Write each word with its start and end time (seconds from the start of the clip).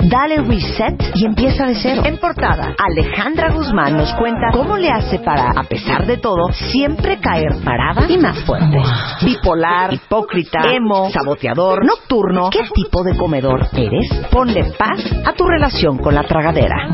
Dale 0.00 0.42
reset 0.42 1.02
y 1.14 1.26
empieza 1.26 1.66
de 1.66 1.74
cero. 1.74 2.02
En 2.04 2.18
portada, 2.18 2.74
Alejandra 2.78 3.50
Guzmán 3.52 3.96
nos 3.96 4.12
cuenta 4.14 4.48
cómo 4.52 4.76
le 4.76 4.90
hace 4.90 5.18
para, 5.18 5.50
a 5.50 5.64
pesar 5.64 6.06
de 6.06 6.16
todo, 6.16 6.52
siempre 6.52 7.18
caer 7.18 7.56
parada 7.64 8.06
y 8.08 8.18
más 8.18 8.38
fuerte. 8.44 8.78
Bipolar, 9.22 9.92
hipócrita, 9.94 10.60
emo, 10.72 11.10
saboteador, 11.10 11.84
nocturno. 11.84 12.50
¿Qué 12.50 12.64
tipo 12.74 13.02
de 13.02 13.16
comedor 13.16 13.68
eres? 13.72 14.08
Ponle 14.30 14.72
paz 14.78 15.04
a 15.24 15.32
tu 15.32 15.44
relación 15.44 15.98
con 15.98 16.14
la 16.14 16.22
tragadera. 16.22 16.88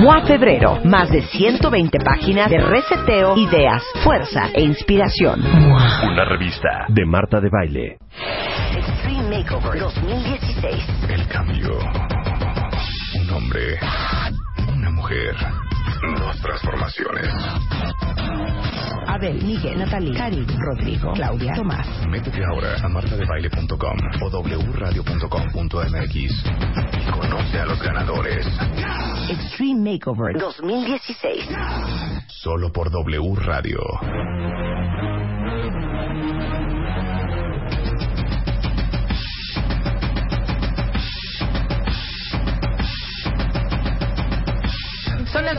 MOA 0.00 0.22
Febrero, 0.22 0.78
más 0.84 1.10
de 1.10 1.22
120 1.22 1.98
páginas 2.00 2.50
de 2.50 2.58
reseteo, 2.58 3.36
ideas, 3.36 3.82
fuerza 4.02 4.48
e 4.54 4.62
inspiración. 4.62 5.40
Una 5.40 6.24
revista 6.24 6.86
de 6.88 7.04
Marta 7.04 7.40
de 7.40 7.48
Baile. 7.50 7.98
Extreme 8.76 9.38
Makeover 9.38 9.78
2016. 9.80 10.88
El 11.08 11.26
cambio. 11.28 11.97
Un 13.48 13.54
hombre. 13.54 13.78
Una 14.74 14.90
mujer. 14.90 15.34
Dos 16.18 16.40
transformaciones. 16.42 17.28
Abel, 19.06 19.42
Miguel, 19.42 19.78
Natalie, 19.78 20.14
Karin, 20.14 20.46
Rodrigo, 20.58 21.12
Claudia, 21.14 21.54
Tomás. 21.54 21.86
Métete 22.08 22.44
ahora 22.44 22.76
a 22.82 22.88
martadebaile.com 22.88 23.98
o 24.20 24.28
wradio.com.mx 24.72 26.14
y 26.14 27.10
conoce 27.10 27.58
a 27.58 27.64
los 27.64 27.80
ganadores. 27.80 28.46
Extreme 29.30 29.92
Makeover 29.92 30.38
2016. 30.38 31.48
Solo 32.28 32.70
por 32.70 32.90
W 32.90 33.34
Radio. 33.36 33.78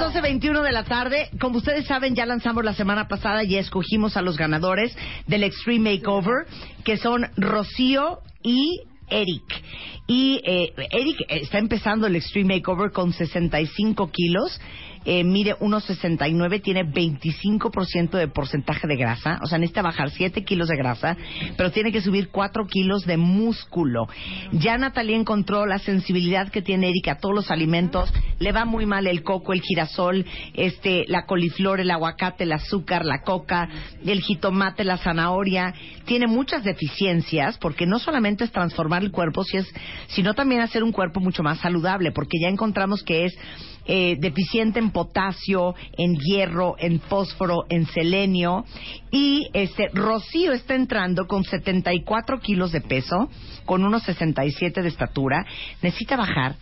12.21 0.09 0.63
de 0.63 0.71
la 0.71 0.85
tarde. 0.85 1.29
Como 1.39 1.57
ustedes 1.57 1.85
saben, 1.85 2.15
ya 2.15 2.25
lanzamos 2.25 2.65
la 2.65 2.73
semana 2.73 3.07
pasada 3.07 3.43
y 3.43 3.57
escogimos 3.57 4.17
a 4.17 4.23
los 4.23 4.37
ganadores 4.37 4.97
del 5.27 5.43
Extreme 5.43 5.97
Makeover, 5.97 6.47
que 6.83 6.97
son 6.97 7.27
Rocío 7.37 8.21
y 8.41 8.81
Eric. 9.07 9.63
Y 10.07 10.41
eh, 10.43 10.73
Eric 10.89 11.25
está 11.29 11.59
empezando 11.59 12.07
el 12.07 12.15
Extreme 12.15 12.55
Makeover 12.55 12.91
con 12.91 13.13
65 13.13 14.09
kilos. 14.11 14.59
Eh, 15.05 15.23
mide 15.23 15.55
1,69, 15.59 16.61
tiene 16.61 16.83
25% 16.83 18.17
de 18.17 18.27
porcentaje 18.27 18.85
de 18.85 18.97
grasa, 18.97 19.39
o 19.41 19.47
sea, 19.47 19.57
necesita 19.57 19.81
bajar 19.81 20.09
7 20.09 20.43
kilos 20.43 20.67
de 20.67 20.75
grasa, 20.75 21.15
pero 21.55 21.71
tiene 21.71 21.91
que 21.91 22.01
subir 22.01 22.29
4 22.29 22.67
kilos 22.67 23.05
de 23.05 23.15
músculo. 23.15 24.07
Ya 24.51 24.77
Natalia 24.77 25.15
encontró 25.15 25.65
la 25.65 25.79
sensibilidad 25.79 26.49
que 26.49 26.61
tiene 26.61 26.89
Erika 26.89 27.13
a 27.13 27.17
todos 27.17 27.33
los 27.33 27.49
alimentos, 27.49 28.11
le 28.39 28.51
va 28.51 28.65
muy 28.65 28.85
mal 28.85 29.07
el 29.07 29.23
coco, 29.23 29.53
el 29.53 29.61
girasol, 29.61 30.25
este, 30.53 31.05
la 31.07 31.25
coliflor, 31.25 31.79
el 31.79 31.91
aguacate, 31.91 32.43
el 32.43 32.51
azúcar, 32.51 33.05
la 33.05 33.21
coca, 33.21 33.69
el 34.05 34.21
jitomate, 34.21 34.83
la 34.83 34.97
zanahoria, 34.97 35.73
tiene 36.05 36.27
muchas 36.27 36.63
deficiencias, 36.63 37.57
porque 37.57 37.85
no 37.85 37.99
solamente 37.99 38.43
es 38.43 38.51
transformar 38.51 39.01
el 39.03 39.11
cuerpo, 39.11 39.43
si 39.43 39.57
es, 39.57 39.73
sino 40.07 40.33
también 40.33 40.61
hacer 40.61 40.83
un 40.83 40.91
cuerpo 40.91 41.19
mucho 41.19 41.41
más 41.41 41.59
saludable, 41.59 42.11
porque 42.11 42.37
ya 42.41 42.49
encontramos 42.49 43.03
que 43.03 43.25
es 43.25 43.37
eh, 43.91 44.17
deficiente 44.19 44.77
en 44.77 44.91
potasio, 44.91 45.73
en 45.97 46.15
hierro, 46.15 46.75
en 46.77 46.99
fósforo, 46.99 47.65
en 47.69 47.87
selenio. 47.87 48.63
Y 49.09 49.49
este 49.53 49.87
Rocío 49.91 50.53
está 50.53 50.75
entrando 50.75 51.25
con 51.25 51.43
74 51.43 52.39
kilos 52.39 52.71
de 52.71 52.81
peso, 52.81 53.29
con 53.65 53.83
unos 53.83 54.03
67 54.03 54.83
de 54.83 54.87
estatura. 54.87 55.43
Necesita 55.81 56.15
bajar 56.17 56.55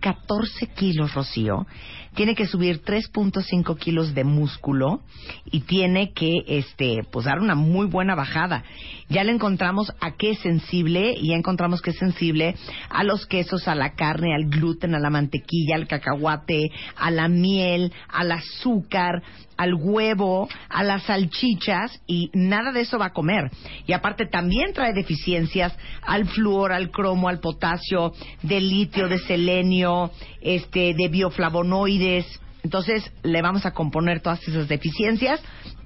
14 0.00 0.66
kilos, 0.68 1.14
Rocío. 1.14 1.66
Tiene 2.14 2.34
que 2.34 2.46
subir 2.46 2.82
3.5 2.82 3.78
kilos 3.78 4.14
de 4.14 4.24
músculo 4.24 5.02
y 5.44 5.60
tiene 5.60 6.12
que, 6.12 6.42
este, 6.48 7.04
pues 7.10 7.26
dar 7.26 7.38
una 7.38 7.54
muy 7.54 7.86
buena 7.86 8.14
bajada. 8.14 8.64
Ya 9.08 9.24
le 9.24 9.32
encontramos 9.32 9.92
a 10.00 10.16
qué 10.16 10.30
es 10.30 10.38
sensible 10.40 11.14
y 11.16 11.28
ya 11.28 11.36
encontramos 11.36 11.80
que 11.80 11.90
es 11.90 11.98
sensible 11.98 12.56
a 12.88 13.04
los 13.04 13.26
quesos, 13.26 13.68
a 13.68 13.74
la 13.74 13.94
carne, 13.94 14.34
al 14.34 14.48
gluten, 14.48 14.94
a 14.94 14.98
la 14.98 15.10
mantequilla, 15.10 15.76
al 15.76 15.86
cacahuate, 15.86 16.70
a 16.96 17.10
la 17.10 17.28
miel, 17.28 17.92
al 18.08 18.32
azúcar, 18.32 19.22
al 19.58 19.74
huevo, 19.74 20.48
a 20.70 20.82
las 20.84 21.02
salchichas 21.02 22.00
y 22.06 22.30
nada 22.32 22.72
de 22.72 22.80
eso 22.80 22.98
va 22.98 23.06
a 23.06 23.12
comer. 23.12 23.50
Y 23.86 23.92
aparte 23.92 24.24
también 24.24 24.72
trae 24.72 24.94
deficiencias 24.94 25.76
al 26.02 26.26
flúor, 26.26 26.72
al 26.72 26.90
cromo, 26.90 27.28
al 27.28 27.40
potasio, 27.40 28.14
de 28.42 28.60
litio, 28.60 29.08
de 29.08 29.18
selenio, 29.18 30.12
este, 30.40 30.94
de 30.94 31.08
bioflavonoides. 31.08 32.24
Entonces 32.62 33.12
le 33.22 33.42
vamos 33.42 33.66
a 33.66 33.72
componer 33.72 34.20
todas 34.20 34.46
esas 34.46 34.68
deficiencias 34.68 35.40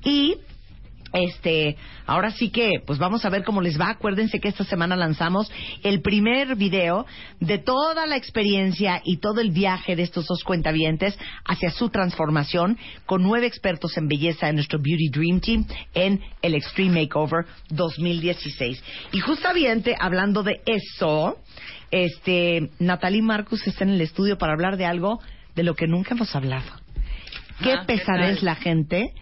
y 0.04 0.36
este, 1.12 1.76
ahora 2.06 2.30
sí 2.30 2.50
que, 2.50 2.82
pues 2.86 2.98
vamos 2.98 3.24
a 3.24 3.30
ver 3.30 3.44
cómo 3.44 3.60
les 3.60 3.80
va. 3.80 3.90
Acuérdense 3.90 4.40
que 4.40 4.48
esta 4.48 4.64
semana 4.64 4.96
lanzamos 4.96 5.50
el 5.82 6.00
primer 6.00 6.56
video 6.56 7.06
de 7.40 7.58
toda 7.58 8.06
la 8.06 8.16
experiencia 8.16 9.02
y 9.04 9.18
todo 9.18 9.40
el 9.40 9.50
viaje 9.50 9.96
de 9.96 10.02
estos 10.02 10.26
dos 10.26 10.42
cuentavientes 10.44 11.18
hacia 11.44 11.70
su 11.70 11.90
transformación 11.90 12.78
con 13.06 13.22
nueve 13.22 13.46
expertos 13.46 13.96
en 13.96 14.08
belleza 14.08 14.48
en 14.48 14.56
nuestro 14.56 14.78
Beauty 14.78 15.08
Dream 15.10 15.40
Team 15.40 15.66
en 15.94 16.20
el 16.40 16.54
Extreme 16.54 17.02
Makeover 17.02 17.46
2016. 17.70 18.82
Y 19.12 19.20
justamente 19.20 19.96
hablando 19.98 20.42
de 20.42 20.60
eso, 20.66 21.36
este, 21.90 22.70
Natalie 22.78 23.22
Marcus 23.22 23.66
está 23.66 23.84
en 23.84 23.90
el 23.90 24.00
estudio 24.00 24.38
para 24.38 24.54
hablar 24.54 24.76
de 24.76 24.86
algo 24.86 25.20
de 25.54 25.62
lo 25.62 25.74
que 25.74 25.86
nunca 25.86 26.14
hemos 26.14 26.34
hablado. 26.34 26.70
Qué 27.62 27.72
Ah, 27.72 27.84
la 28.42 28.54
gente 28.56 29.12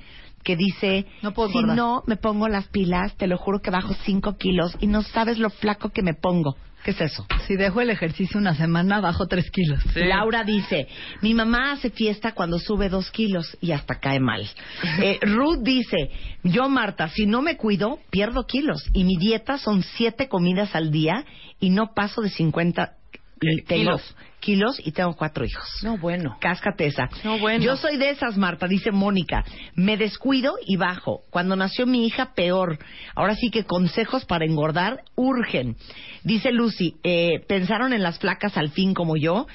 que 0.43 0.57
dice, 0.57 1.07
No 1.23 1.33
puedo 1.33 1.51
si 1.51 1.59
engordar". 1.59 1.77
no 1.77 2.03
me 2.07 2.17
pongo 2.17 2.49
las 2.49 2.69
pilas, 2.69 3.15
te 3.17 3.27
lo 3.27 3.37
juro 3.37 3.61
que 3.61 3.71
bajo 3.71 3.95
5 4.05 4.37
kilos 4.37 4.77
y 4.81 4.87
no 4.87 5.03
sabes 5.03 5.39
lo 5.39 5.51
flaco 5.51 5.91
que 5.91 6.03
me 6.03 6.15
pongo. 6.15 6.57
¿Qué 6.83 6.93
es 6.93 7.01
eso? 7.03 7.27
Si 7.47 7.57
dejo 7.57 7.83
el 7.83 7.91
ejercicio 7.91 8.41
una 8.41 8.55
semana, 8.55 9.03
bajo 9.03 9.27
tres 9.27 9.51
kilos. 9.51 9.81
Laura 9.95 10.45
dice, 10.45 10.89
mi 11.21 11.35
mamá 11.35 11.73
hace 11.73 11.91
fiesta 11.91 12.33
cuando 12.33 12.59
sube 12.59 12.89
dos 12.89 13.11
kilos 13.11 13.55
y 13.61 13.73
hasta 13.73 14.01
cae 14.01 14.19
mal. 14.19 14.49
Eh, 15.03 15.19
Ruth 15.21 15.59
dice, 15.61 16.11
yo 16.43 16.71
Marta, 16.71 17.09
si 17.11 17.27
no 17.27 17.43
me 17.43 17.59
cuido, 17.59 17.99
pierdo 18.09 18.47
kilos 18.47 18.83
y 18.95 19.05
mi 19.05 19.17
dieta 19.19 19.59
son 19.59 19.83
siete 19.83 20.29
comidas 20.29 20.75
al 20.75 20.91
día 20.91 21.27
y 21.61 21.69
no 21.69 21.93
paso 21.95 22.23
de 22.23 22.31
50 22.31 22.93
y 23.41 23.63
tengo 23.63 23.97
kilos. 23.97 24.17
kilos 24.41 24.81
y 24.85 24.93
tengo 24.93 25.15
cuatro 25.15 25.45
hijos. 25.45 25.67
No, 25.83 25.97
bueno. 25.99 26.37
Cáscate 26.41 26.87
esa. 26.87 27.09
No, 27.25 27.39
bueno. 27.39 27.65
Yo 27.65 27.77
soy 27.77 27.97
de 27.97 28.11
esas, 28.11 28.37
Marta, 28.37 28.67
dice 28.67 28.91
Mónica. 28.91 29.45
Me 29.75 29.97
descuido 29.97 30.55
y 30.67 30.77
bajo. 30.77 31.23
Cuando 31.31 31.57
nació 31.57 31.87
mi 31.87 32.07
hija, 32.07 32.35
peor. 32.35 32.79
Ahora 33.15 33.35
sí 33.37 33.51
que 33.51 33.65
consejos 33.65 34.25
para 34.25 34.45
engordar 34.45 35.03
urgen. 35.17 35.77
Dice 36.23 36.53
Lucy, 36.53 36.97
eh, 37.03 37.41
¿pensaron 37.49 37.93
en 37.93 38.03
las 38.03 38.19
flacas 38.19 38.57
al 38.57 38.71
fin 38.71 38.95
como 38.95 39.17
yo? 39.17 39.47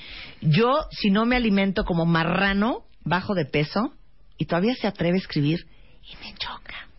Yo, 0.42 0.88
si 0.92 1.12
no 1.12 1.26
me 1.26 1.36
alimento 1.36 1.84
como 1.84 2.06
marrano, 2.06 2.84
bajo 3.04 3.36
de 3.36 3.46
peso 3.46 3.94
y 4.38 4.46
todavía 4.46 4.76
se 4.76 4.88
atreve 4.88 5.18
a 5.18 5.22
escribir 5.22 5.60
y 6.04 6.16
me 6.26 6.34
choca. 6.38 6.90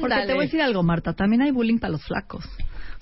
Porque 0.00 0.26
te 0.26 0.34
voy 0.34 0.42
a 0.42 0.46
decir 0.46 0.62
algo, 0.62 0.82
Marta. 0.82 1.14
También 1.14 1.42
hay 1.42 1.50
bullying 1.50 1.78
para 1.78 1.92
los 1.92 2.04
flacos. 2.04 2.44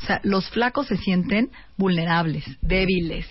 O 0.03 0.07
sea, 0.07 0.21
los 0.23 0.49
flacos 0.51 0.87
se 0.89 0.97
sienten 0.97 1.51
vulnerables, 1.77 2.45
débiles. 2.63 3.27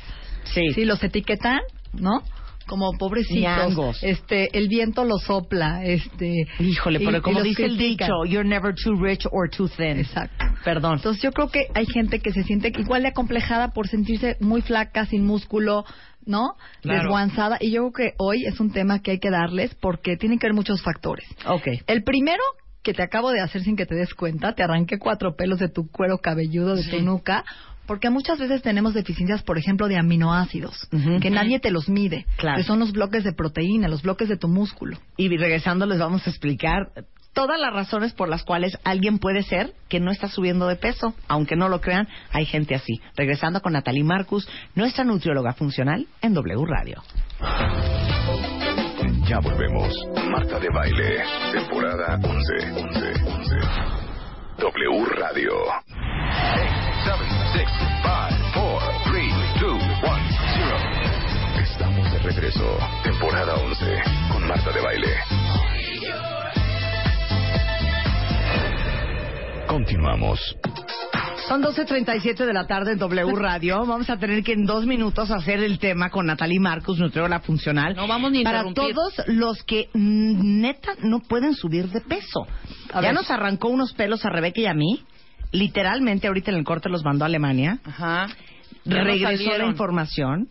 Sí. 0.46 0.74
Sí, 0.74 0.86
los 0.86 1.04
etiquetan, 1.04 1.60
¿no? 1.94 2.22
Como 2.68 2.92
pobrecitos. 2.98 3.42
Ñangos. 3.42 4.04
Este, 4.04 4.58
el 4.58 4.68
viento 4.68 5.06
los 5.06 5.22
sopla, 5.24 5.86
este. 5.86 6.48
Híjole, 6.60 7.00
y- 7.00 7.06
pero 7.06 7.18
y 7.20 7.22
como 7.22 7.36
los 7.40 7.44
dice 7.44 7.66
el 7.66 7.78
dicho, 7.78 8.26
you're 8.28 8.48
never 8.48 8.74
too 8.74 8.96
rich 8.96 9.26
or 9.32 9.50
too 9.52 9.68
thin. 9.70 10.00
Exacto. 10.00 10.46
Perdón. 10.64 10.96
Entonces 10.96 11.22
yo 11.22 11.32
creo 11.32 11.50
que 11.50 11.68
hay 11.76 11.86
gente 11.86 12.20
que 12.20 12.32
se 12.32 12.42
siente 12.44 12.72
igual 12.76 13.04
de 13.04 13.10
acomplejada 13.10 13.70
por 13.72 13.88
sentirse 13.88 14.36
muy 14.40 14.62
flaca, 14.64 15.06
sin 15.06 15.24
músculo, 15.26 15.86
¿no? 16.26 16.56
Claro. 16.82 17.02
Desguanzada. 17.04 17.58
Y 17.62 17.70
yo 17.72 17.92
creo 17.92 18.10
que 18.10 18.16
hoy 18.18 18.44
es 18.48 18.60
un 18.60 18.72
tema 18.72 19.00
que 19.04 19.12
hay 19.12 19.20
que 19.20 19.30
darles 19.30 19.76
porque 19.76 20.18
tienen 20.18 20.40
que 20.40 20.48
ver 20.48 20.56
muchos 20.56 20.82
factores. 20.82 21.28
Ok. 21.46 21.68
El 21.86 22.04
primero 22.04 22.42
que 22.86 22.94
te 22.94 23.02
acabo 23.04 23.32
de 23.32 23.42
hacer 23.42 23.64
sin 23.64 23.76
que 23.76 23.86
te 23.88 23.96
des 23.96 24.14
cuenta, 24.14 24.54
te 24.54 24.64
arranqué 24.64 25.00
cuatro 25.00 25.36
pelos 25.36 25.58
de 25.60 25.68
tu 25.70 25.90
cuero 25.92 26.20
cabelludo, 26.20 26.76
de 26.76 26.84
tu 26.84 27.02
nuca, 27.02 27.44
porque 27.88 28.12
muchas 28.12 28.38
veces 28.40 28.62
tenemos 28.62 28.94
deficiencias, 28.94 29.42
por 29.44 29.58
ejemplo, 29.58 29.88
de 29.88 29.98
aminoácidos, 29.98 30.88
que 31.20 31.30
nadie 31.32 31.60
te 31.60 31.72
los 31.72 31.90
mide, 31.90 32.26
Claro. 32.38 32.58
que 32.58 32.64
son 32.64 32.78
los 32.80 32.92
bloques 32.92 33.24
de 33.24 33.34
proteína, 33.34 33.88
los 33.88 34.04
bloques 34.04 34.30
de 34.30 34.38
tu 34.38 34.48
músculo. 34.48 35.00
Y 35.18 35.36
regresando 35.36 35.88
les 35.88 35.98
vamos 35.98 36.26
a 36.28 36.30
explicar 36.30 36.92
todas 37.34 37.60
las 37.60 37.74
razones 37.74 38.14
por 38.14 38.30
las 38.30 38.44
cuales 38.44 38.78
alguien 38.84 39.18
puede 39.20 39.42
ser 39.42 39.74
que 39.90 40.00
no 40.00 40.12
está 40.12 40.30
subiendo 40.30 40.68
de 40.68 40.76
peso. 40.78 41.16
Aunque 41.28 41.56
no 41.56 41.68
lo 41.70 41.82
crean, 41.82 42.08
hay 42.32 42.46
gente 42.46 42.76
así. 42.76 43.02
Regresando 43.18 43.62
con 43.62 43.74
Natalie 43.74 44.04
Marcus, 44.04 44.48
nuestra 44.76 45.04
nutrióloga 45.04 45.54
funcional 45.54 46.08
en 46.22 46.34
W 46.36 46.66
Radio. 46.66 47.04
Ya 49.28 49.40
volvemos. 49.40 49.92
Marta 50.30 50.60
de 50.60 50.70
Baile, 50.70 51.24
temporada 51.52 52.20
11. 52.22 52.54
11, 52.76 53.15
Son 71.48 71.62
12.37 71.62 72.46
de 72.46 72.54
la 72.54 72.66
tarde 72.66 72.94
en 72.94 72.98
W 72.98 73.36
Radio. 73.36 73.86
Vamos 73.86 74.10
a 74.10 74.18
tener 74.18 74.44
que 74.44 74.54
en 74.54 74.66
dos 74.66 74.86
minutos 74.88 75.30
hacer 75.30 75.60
el 75.64 75.78
tema 75.78 76.10
con 76.10 76.26
Natalie 76.26 76.60
Marcus, 76.60 76.98
nutrióloga 76.98 77.40
funcional. 77.40 77.96
No 77.96 78.08
vamos 78.08 78.32
ni 78.32 78.42
a 78.42 78.44
Para 78.44 78.68
interrumpir. 78.68 78.96
todos 78.96 79.14
los 79.28 79.62
que 79.64 79.90
mm, 79.94 80.62
neta 80.62 80.94
no 81.04 81.20
pueden 81.20 81.54
subir 81.54 81.90
de 81.90 82.02
peso. 82.02 82.48
A 82.92 82.96
ya 83.02 83.10
ver. 83.10 83.14
nos 83.14 83.30
arrancó 83.30 83.68
unos 83.70 83.94
pelos 83.94 84.26
a 84.26 84.30
Rebeca 84.30 84.60
y 84.62 84.66
a 84.66 84.74
mí. 84.74 85.04
Literalmente 85.52 86.28
ahorita 86.28 86.50
en 86.52 86.58
el 86.58 86.64
corte 86.64 86.90
los 86.90 87.04
mandó 87.06 87.26
a 87.26 87.28
Alemania. 87.28 87.80
Ajá. 87.86 88.28
Ya 88.84 89.04
Regresó 89.04 89.24
la 89.32 89.38
salieron. 89.38 89.70
información 89.70 90.48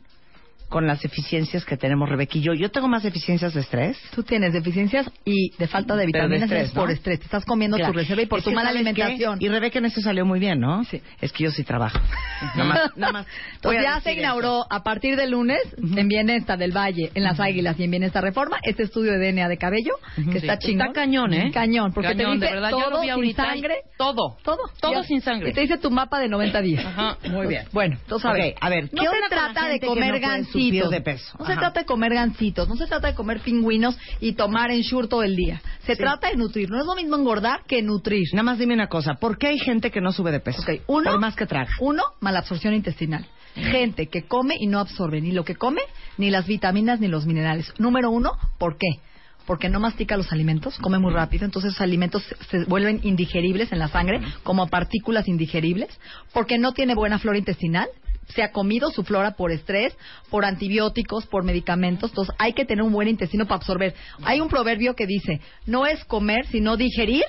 con 0.68 0.86
las 0.86 1.04
eficiencias 1.04 1.64
que 1.64 1.76
tenemos 1.76 2.08
Rebeca 2.08 2.38
y 2.38 2.42
yo. 2.42 2.54
Yo 2.54 2.70
tengo 2.70 2.88
más 2.88 3.04
eficiencias 3.04 3.54
de 3.54 3.60
estrés. 3.60 3.98
Tú 4.14 4.22
tienes 4.22 4.52
deficiencias 4.52 5.10
y 5.24 5.50
de 5.56 5.66
falta 5.68 5.94
de 5.94 6.00
de 6.00 6.06
vitaminas 6.06 6.42
estrés, 6.42 6.68
es 6.68 6.72
por 6.72 6.90
estrés. 6.90 7.18
Te 7.18 7.24
estás 7.26 7.44
comiendo 7.44 7.76
Claro. 7.76 7.92
tu 7.92 7.98
reserva 7.98 8.22
y 8.22 8.26
por 8.26 8.40
Es 8.40 8.44
tu 8.44 8.52
mala 8.52 8.70
alimentación. 8.70 9.38
Y 9.40 9.48
Rebeca 9.48 9.78
en 9.78 9.86
eso 9.86 10.00
salió 10.00 10.24
muy 10.26 10.40
bien, 10.40 10.60
¿no? 10.60 10.84
Sí. 10.84 11.00
Es 11.20 11.32
que 11.32 11.44
yo 11.44 11.50
sí 11.50 11.64
trabajo. 11.64 11.98
nada 12.56 12.64
más, 12.64 12.96
nada 12.96 13.12
más. 13.12 13.26
A 13.64 13.72
ya 13.72 14.00
se 14.00 14.12
inauguró 14.12 14.64
a 14.70 14.82
partir 14.82 15.16
del 15.16 15.30
lunes 15.30 15.60
en 15.78 16.08
Bienestar 16.08 16.58
del 16.58 16.72
Valle, 16.72 17.10
en 17.14 17.22
Las 17.22 17.40
Águilas 17.40 17.78
y 17.78 17.84
en 17.84 17.90
Bienestar 17.90 18.22
Reforma, 18.22 18.58
este 18.62 18.84
estudio 18.84 19.12
de 19.12 19.32
DNA 19.32 19.48
de 19.48 19.56
cabello, 19.58 19.94
que 20.30 20.38
está 20.38 20.58
chingón. 20.58 20.88
Está 20.88 21.00
cañón, 21.00 21.32
¿eh? 21.34 21.50
Cañón, 21.52 21.92
porque 21.92 22.10
Cañón, 22.10 22.38
te 22.40 22.46
dice 22.46 22.46
de 22.46 22.52
verdad, 22.52 22.70
todo 22.70 23.04
yo 23.04 23.16
lo 23.16 23.20
vi 23.20 23.28
sin 23.28 23.36
sangre. 23.36 23.76
Todo. 23.96 24.36
Todo. 24.42 24.58
Todo 24.80 25.02
sin 25.02 25.20
sangre. 25.20 25.50
Y 25.50 25.52
te 25.52 25.60
dice 25.62 25.78
tu 25.78 25.90
mapa 25.90 26.18
de 26.18 26.28
90 26.28 26.60
días. 26.60 26.84
Ajá. 26.84 27.18
Muy 27.30 27.46
bien. 27.46 27.64
Bueno, 27.72 27.96
entonces 28.00 28.28
a 28.28 28.32
ver, 28.32 28.54
a 28.60 28.68
ver, 28.68 28.90
¿qué 28.90 28.96
se 29.02 29.28
trata 29.28 29.68
de 29.68 29.80
comer 29.80 30.20
subir 30.44 30.53
gancitos. 30.54 30.90
de 30.90 31.00
peso? 31.00 31.36
No 31.38 31.46
se 31.46 31.56
trata 31.56 31.80
de 31.80 31.86
comer 31.86 32.14
gancitos, 32.14 32.68
no 32.68 32.76
se 32.76 32.86
trata 32.86 33.08
de 33.08 33.14
comer 33.14 33.40
pingüinos 33.40 33.98
y 34.20 34.32
tomar 34.32 34.70
ensure 34.70 35.08
todo 35.08 35.22
el 35.22 35.36
día. 35.36 35.60
Se 35.86 35.96
trata 35.96 36.28
de 36.28 36.36
nutrir. 36.36 36.70
No 36.70 36.80
es 36.80 36.86
lo 36.86 36.94
mismo 36.94 37.16
engordar 37.16 37.64
que 37.66 37.82
nutrir. 37.82 38.28
Nada 38.32 38.44
más 38.44 38.58
dime 38.58 38.74
una 38.74 38.88
cosa, 38.88 39.14
¿por 39.14 39.38
qué 39.38 39.48
hay 39.48 39.58
gente 39.58 39.90
que 39.90 40.00
no 40.00 40.12
sube 40.12 40.32
de 40.32 40.40
peso? 40.40 40.62
Ok, 40.62 40.82
uno, 40.86 41.10
Por 41.10 41.20
más 41.20 41.36
que 41.36 41.46
traga. 41.46 41.70
Uno, 41.80 42.02
malabsorción 42.20 42.74
intestinal. 42.74 43.26
Gente 43.54 44.08
que 44.08 44.26
come 44.26 44.56
y 44.58 44.66
no 44.66 44.80
absorbe 44.80 45.20
ni 45.20 45.30
lo 45.30 45.44
que 45.44 45.54
come, 45.54 45.82
ni 46.18 46.30
las 46.30 46.46
vitaminas, 46.46 46.98
ni 46.98 47.06
los 47.06 47.24
minerales. 47.24 47.72
Número 47.78 48.10
uno, 48.10 48.32
¿por 48.58 48.78
qué? 48.78 49.00
Porque 49.46 49.68
no 49.68 49.78
mastica 49.78 50.16
los 50.16 50.32
alimentos, 50.32 50.76
come 50.78 50.98
muy 50.98 51.12
rápido, 51.12 51.44
entonces 51.44 51.72
esos 51.72 51.82
alimentos 51.82 52.24
se 52.50 52.64
vuelven 52.64 53.00
indigeribles 53.04 53.70
en 53.72 53.78
la 53.78 53.88
sangre, 53.88 54.20
como 54.42 54.66
partículas 54.68 55.28
indigeribles. 55.28 55.88
Porque 56.32 56.58
no 56.58 56.72
tiene 56.72 56.94
buena 56.94 57.18
flora 57.18 57.38
intestinal, 57.38 57.88
se 58.28 58.42
ha 58.42 58.52
comido 58.52 58.90
su 58.90 59.04
flora 59.04 59.32
por 59.32 59.52
estrés, 59.52 59.96
por 60.30 60.44
antibióticos, 60.44 61.26
por 61.26 61.44
medicamentos. 61.44 62.10
Entonces 62.10 62.34
hay 62.38 62.52
que 62.52 62.64
tener 62.64 62.82
un 62.84 62.92
buen 62.92 63.08
intestino 63.08 63.46
para 63.46 63.56
absorber. 63.56 63.94
Hay 64.22 64.40
un 64.40 64.48
proverbio 64.48 64.94
que 64.94 65.06
dice, 65.06 65.40
no 65.66 65.86
es 65.86 66.04
comer, 66.04 66.46
sino 66.46 66.76
digerir 66.76 67.24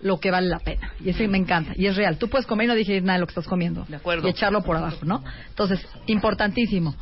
lo 0.00 0.20
que 0.20 0.30
vale 0.30 0.48
la 0.48 0.60
pena. 0.60 0.92
Y 1.04 1.10
ese 1.10 1.26
me 1.28 1.38
encanta. 1.38 1.72
Y 1.76 1.86
es 1.86 1.96
real. 1.96 2.18
Tú 2.18 2.28
puedes 2.28 2.46
comer 2.46 2.66
y 2.66 2.68
no 2.68 2.74
digerir 2.74 3.02
nada 3.02 3.14
de 3.14 3.20
lo 3.20 3.26
que 3.26 3.32
estás 3.32 3.48
comiendo. 3.48 3.84
De 3.88 3.96
acuerdo. 3.96 4.26
Y 4.26 4.30
echarlo 4.30 4.62
por 4.62 4.76
abajo, 4.76 5.04
¿no? 5.04 5.24
Entonces, 5.48 5.84
importantísimo. 6.06 6.94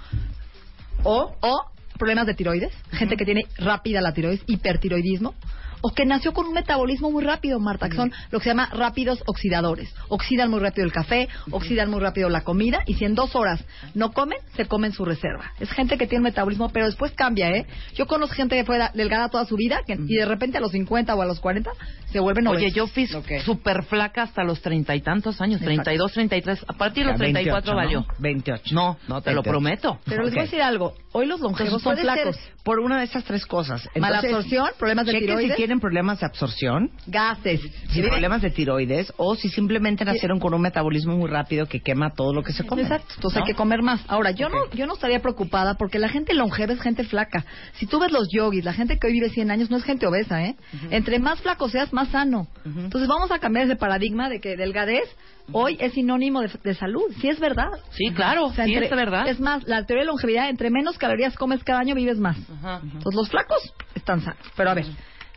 O, 1.02 1.37
o 1.40 1.70
problemas 1.99 2.26
de 2.26 2.34
tiroides. 2.34 2.72
Gente 2.93 3.17
que 3.17 3.25
tiene 3.25 3.46
rápida 3.58 4.00
la 4.00 4.12
tiroides, 4.12 4.43
hipertiroidismo. 4.46 5.34
O 5.88 5.90
que 5.94 6.04
nació 6.04 6.32
con 6.32 6.46
un 6.48 6.52
metabolismo 6.52 7.12
muy 7.12 7.22
rápido, 7.22 7.60
Marta, 7.60 7.88
que 7.88 7.94
son 7.96 8.12
lo 8.32 8.40
que 8.40 8.44
se 8.44 8.50
llama 8.50 8.68
rápidos 8.72 9.22
oxidadores. 9.26 9.94
Oxidan 10.08 10.50
muy 10.50 10.58
rápido 10.58 10.84
el 10.84 10.92
café, 10.92 11.28
oxidan 11.52 11.90
muy 11.90 12.00
rápido 12.00 12.28
la 12.28 12.40
comida, 12.40 12.80
y 12.86 12.94
si 12.94 13.04
en 13.04 13.14
dos 13.14 13.36
horas 13.36 13.64
no 13.94 14.10
comen, 14.10 14.38
se 14.56 14.66
comen 14.66 14.90
su 14.92 15.04
reserva. 15.04 15.52
Es 15.60 15.70
gente 15.70 15.96
que 15.96 16.08
tiene 16.08 16.22
un 16.22 16.24
metabolismo, 16.24 16.70
pero 16.70 16.86
después 16.86 17.12
cambia, 17.12 17.50
¿eh? 17.50 17.66
Yo 17.94 18.06
conozco 18.08 18.34
gente 18.34 18.56
que 18.56 18.64
fue 18.64 18.78
da- 18.78 18.90
delgada 18.94 19.28
toda 19.28 19.44
su 19.44 19.54
vida, 19.54 19.82
que, 19.86 19.92
y 19.94 20.16
de 20.16 20.24
repente 20.26 20.58
a 20.58 20.60
los 20.60 20.72
50 20.72 21.14
o 21.14 21.22
a 21.22 21.26
los 21.26 21.38
40 21.38 21.70
se 22.10 22.18
vuelven 22.18 22.48
Oye, 22.48 22.58
obesos. 22.66 22.74
yo 22.74 22.86
fui 22.88 23.04
Ok. 23.14 23.42
súper 23.44 23.84
flaca 23.84 24.22
hasta 24.22 24.42
los 24.42 24.60
treinta 24.62 24.96
y 24.96 25.02
tantos 25.02 25.40
años, 25.40 25.60
Exacto. 25.60 25.82
32, 25.84 26.12
33. 26.12 26.64
A 26.66 26.72
partir 26.72 27.04
de 27.04 27.10
los 27.12 27.20
Ya, 27.20 27.24
34 27.26 27.76
28, 27.76 27.76
valió. 27.76 28.06
28. 28.18 28.74
No, 28.74 28.98
no, 29.06 29.20
te 29.22 29.30
lo 29.30 29.42
28. 29.42 29.50
prometo. 29.50 29.98
Pero 30.04 30.24
les 30.24 30.32
voy 30.32 30.40
a 30.40 30.44
decir 30.44 30.62
algo. 30.62 30.94
Hoy 31.12 31.26
los 31.26 31.40
longevos 31.40 31.80
son 31.82 31.96
flacos. 31.96 32.36
por 32.64 32.80
una 32.80 32.98
de 32.98 33.04
esas 33.04 33.22
tres 33.24 33.46
cosas. 33.46 33.82
Entonces, 33.94 34.00
Malabsorción, 34.02 34.68
problemas 34.78 35.06
de 35.06 35.12
tiroides. 35.20 35.56
si 35.56 35.62
tienen 35.76 35.81
problemas 35.81 36.20
de 36.20 36.26
absorción, 36.26 36.90
Gases. 37.06 37.61
si 37.90 38.02
problemas 38.02 38.40
de 38.43 38.50
tiroides, 38.50 39.12
o 39.17 39.34
si 39.34 39.49
simplemente 39.49 40.05
nacieron 40.05 40.38
con 40.40 40.55
un 40.55 40.61
metabolismo 40.62 41.17
muy 41.17 41.28
rápido 41.31 41.67
que 41.67 41.81
quema 41.81 42.11
todo 42.14 42.32
lo 42.32 42.43
que 42.43 42.52
se 42.52 42.64
come. 42.64 42.82
Exacto, 42.82 43.14
entonces 43.17 43.38
¿No? 43.40 43.44
hay 43.44 43.52
que 43.52 43.56
comer 43.56 43.82
más. 43.82 44.00
Ahora, 44.08 44.31
yo 44.31 44.49
no 44.49 44.70
yo 44.73 44.87
no 44.87 44.94
estaría 44.94 45.20
preocupada 45.20 45.75
porque 45.75 45.99
la 45.99 46.08
gente 46.08 46.34
longeva 46.34 46.73
es 46.73 46.81
gente 46.81 47.05
flaca. 47.05 47.44
Si 47.75 47.87
tú 47.87 47.99
ves 48.00 48.11
los 48.12 48.28
yogis, 48.32 48.64
la 48.64 48.73
gente 48.73 48.99
que 48.99 49.06
hoy 49.06 49.12
vive 49.12 49.28
100 49.31 49.50
años 49.50 49.70
no 49.70 49.76
es 49.76 49.84
gente 49.84 50.06
obesa, 50.06 50.43
¿eh? 50.44 50.56
Entre 50.90 51.19
más 51.19 51.40
flaco 51.40 51.69
seas, 51.69 51.93
más 51.93 52.08
sano. 52.08 52.46
Entonces 52.64 53.08
vamos 53.08 53.31
a 53.31 53.38
cambiar 53.38 53.67
ese 53.67 53.76
paradigma 53.76 54.29
de 54.29 54.40
que 54.40 54.56
delgadez 54.56 55.05
hoy 55.52 55.76
es 55.81 55.93
sinónimo 55.93 56.40
de, 56.40 56.50
de 56.64 56.75
salud. 56.75 57.02
Sí 57.20 57.29
es 57.29 57.38
verdad. 57.38 57.69
Sí, 57.90 58.11
claro, 58.14 58.46
O 58.46 58.52
sea, 58.52 58.64
sí, 58.64 58.72
entre- 58.75 58.87
es 58.88 58.96
verdad. 58.96 59.29
Es 59.29 59.38
más, 59.40 59.62
la 59.67 59.84
teoría 59.84 60.02
de 60.02 60.06
longevidad, 60.08 60.49
entre 60.49 60.70
menos 60.70 60.99
calorías 60.99 61.37
comes 61.37 61.62
cada 61.62 61.81
año, 61.81 61.94
vives 61.94 62.19
más. 62.19 62.37
Ajá. 62.58 62.81
Entonces 62.82 63.14
los 63.14 63.29
flacos 63.29 63.58
están 63.94 64.20
sanos. 64.22 64.38
Pero 64.56 64.70
a 64.70 64.75
ver, 64.75 64.87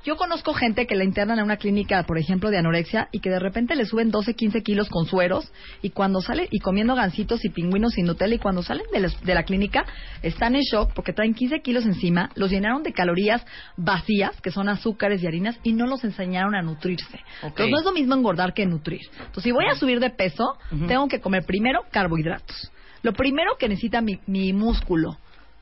yo 0.05 0.15
conozco 0.15 0.53
gente 0.53 0.87
que 0.87 0.95
la 0.95 1.03
internan 1.03 1.39
en 1.39 1.45
una 1.45 1.57
clínica, 1.57 2.03
por 2.03 2.17
ejemplo, 2.17 2.49
de 2.49 2.57
anorexia 2.57 3.09
y 3.11 3.19
que 3.19 3.29
de 3.29 3.39
repente 3.39 3.75
le 3.75 3.85
suben 3.85 4.11
12, 4.11 4.33
15 4.33 4.63
kilos 4.63 4.89
con 4.89 5.05
sueros 5.05 5.51
y 5.81 5.89
cuando 5.89 6.21
sale 6.21 6.47
y 6.51 6.59
comiendo 6.59 6.95
gancitos 6.95 7.43
y 7.43 7.49
pingüinos 7.49 7.93
sin 7.93 8.05
Nutella 8.05 8.35
y 8.35 8.39
cuando 8.39 8.63
salen 8.63 8.85
de 8.93 8.99
la, 9.01 9.09
de 9.09 9.33
la 9.33 9.43
clínica 9.43 9.85
están 10.21 10.55
en 10.55 10.61
shock 10.61 10.93
porque 10.93 11.11
traen 11.11 11.33
15 11.33 11.59
kilos 11.61 11.85
encima, 11.85 12.29
los 12.35 12.49
llenaron 12.49 12.83
de 12.83 12.93
calorías 12.93 13.45
vacías, 13.75 14.39
que 14.41 14.51
son 14.51 14.69
azúcares 14.69 15.21
y 15.21 15.27
harinas, 15.27 15.59
y 15.63 15.73
no 15.73 15.85
los 15.85 16.03
enseñaron 16.03 16.55
a 16.55 16.61
nutrirse. 16.61 17.19
Entonces 17.43 17.69
no 17.69 17.79
es 17.79 17.85
lo 17.85 17.91
mismo 17.91 18.15
engordar 18.15 18.53
que 18.53 18.65
nutrir. 18.65 19.01
Entonces 19.11 19.43
si 19.43 19.51
voy 19.51 19.65
a 19.65 19.75
subir 19.75 19.99
de 19.99 20.09
peso, 20.09 20.57
tengo 20.87 21.07
que 21.07 21.19
comer 21.19 21.43
primero 21.45 21.81
carbohidratos. 21.91 22.71
Lo 23.01 23.13
primero 23.13 23.57
que 23.57 23.69
necesita 23.69 24.01
mi, 24.01 24.19
mi 24.27 24.53
músculo 24.53 25.17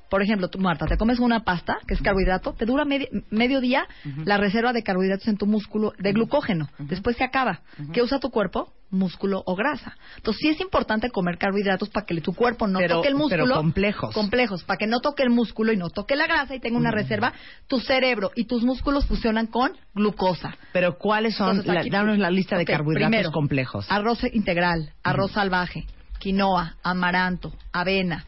por 0.10 0.22
ejemplo, 0.22 0.48
tú, 0.50 0.60
Marta, 0.60 0.86
te 0.86 0.98
comes 0.98 1.20
una 1.20 1.42
pasta, 1.44 1.78
que 1.88 1.94
es 1.94 2.02
carbohidrato, 2.02 2.54
te 2.54 2.66
dura 2.66 2.86
medi- 2.86 3.10
medio 3.30 3.60
día 3.62 3.88
la 4.26 4.38
reserva 4.38 4.74
de 4.74 4.84
carbohidratos 4.84 5.28
en 5.28 5.38
tu 5.38 5.46
músculo 5.46 5.94
de 6.00 6.14
glucógeno. 6.14 6.70
Después 6.80 7.18
se 7.18 7.24
acaba. 7.24 7.62
¿Qué 7.94 8.02
usa 8.02 8.20
tu 8.20 8.30
cuerpo? 8.30 8.72
Músculo 8.90 9.44
o 9.46 9.56
grasa. 9.56 9.98
Entonces, 10.16 10.40
sí 10.42 10.48
es 10.48 10.62
importante 10.62 11.10
comer 11.10 11.38
carbohidratos 11.38 11.90
para 11.90 12.06
que 12.06 12.22
tu 12.22 12.34
cuerpo 12.34 12.68
no 12.68 12.80
Pero- 12.80 12.96
toque 12.96 13.10
el 13.10 13.16
músculo. 13.16 13.44
pero 13.44 13.56
complejos. 13.56 14.14
Complejos, 14.16 14.64
para 14.64 14.78
que 14.78 14.88
no 14.88 15.02
toque 15.02 15.24
el 15.24 15.30
músculo 15.30 15.74
y 15.74 15.78
no 15.78 15.90
toque 15.90 16.16
la 16.16 16.26
grasa 16.26 16.56
y 16.56 16.62
tenga 16.62 16.78
una 16.78 16.92
reserva. 16.92 17.34
Tu 17.68 17.80
cerebro 17.82 18.32
y 18.36 18.46
tus 18.46 18.64
músculos 18.64 19.06
fusionan 19.06 19.48
con 19.48 19.74
glucosa. 19.94 20.56
Pero 20.72 20.98
¿cuáles 20.98 21.36
son? 21.36 21.50
Entonces, 21.58 21.74
La- 21.74 21.80
aquí- 21.82 21.90
danos 21.90 22.18
la 22.18 22.32
lista 22.32 22.58
de 22.58 22.64
carbohidratos 22.64 23.10
primero, 23.10 23.32
complejos. 23.34 23.86
Arroz 23.90 24.20
integral, 24.34 24.94
arroz 25.04 25.34
salvaje, 25.34 25.86
quinoa, 26.20 26.78
amaranto, 26.82 27.52
avena, 27.74 28.26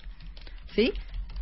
¿sí? 0.75 0.91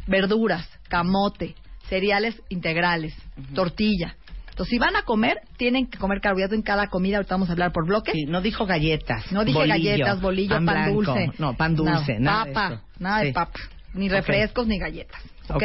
Verduras, 0.07 0.67
camote, 0.89 1.55
cereales 1.89 2.41
integrales, 2.49 3.13
tortilla. 3.53 4.15
Entonces, 4.49 4.71
si 4.71 4.79
van 4.79 4.95
a 4.95 5.03
comer, 5.03 5.41
tienen 5.57 5.87
que 5.87 5.99
comer 5.99 6.19
carbohidrato 6.19 6.55
en 6.55 6.63
cada 6.63 6.87
comida. 6.87 7.17
Ahorita 7.17 7.35
vamos 7.35 7.49
a 7.49 7.51
hablar 7.51 7.71
por 7.71 7.85
bloque. 7.85 8.11
Sí, 8.13 8.25
no 8.25 8.41
dijo 8.41 8.65
galletas. 8.65 9.31
No 9.31 9.45
dije 9.45 9.59
bolillo, 9.59 9.73
galletas, 9.75 10.19
bolillo, 10.21 10.65
pan, 10.65 10.93
dulce. 10.93 11.31
No, 11.37 11.55
pan 11.55 11.75
dulce, 11.75 12.19
nada 12.19 12.45
de 12.45 12.53
Papa, 12.53 12.73
esto. 12.73 12.85
nada 12.99 13.19
de 13.21 13.33
papa. 13.33 13.59
Ni 13.93 14.09
refrescos 14.09 14.65
ni 14.65 14.79
galletas. 14.79 15.21
¿ok? 15.49 15.55
Ok. 15.55 15.63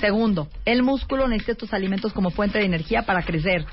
Segundo, 0.00 0.48
el 0.66 0.82
músculo 0.82 1.26
necesita 1.26 1.52
estos 1.52 1.72
alimentos 1.72 2.12
como 2.12 2.30
fuente 2.30 2.58
de 2.58 2.66
energía 2.66 3.02
para 3.02 3.22
crecer. 3.22 3.64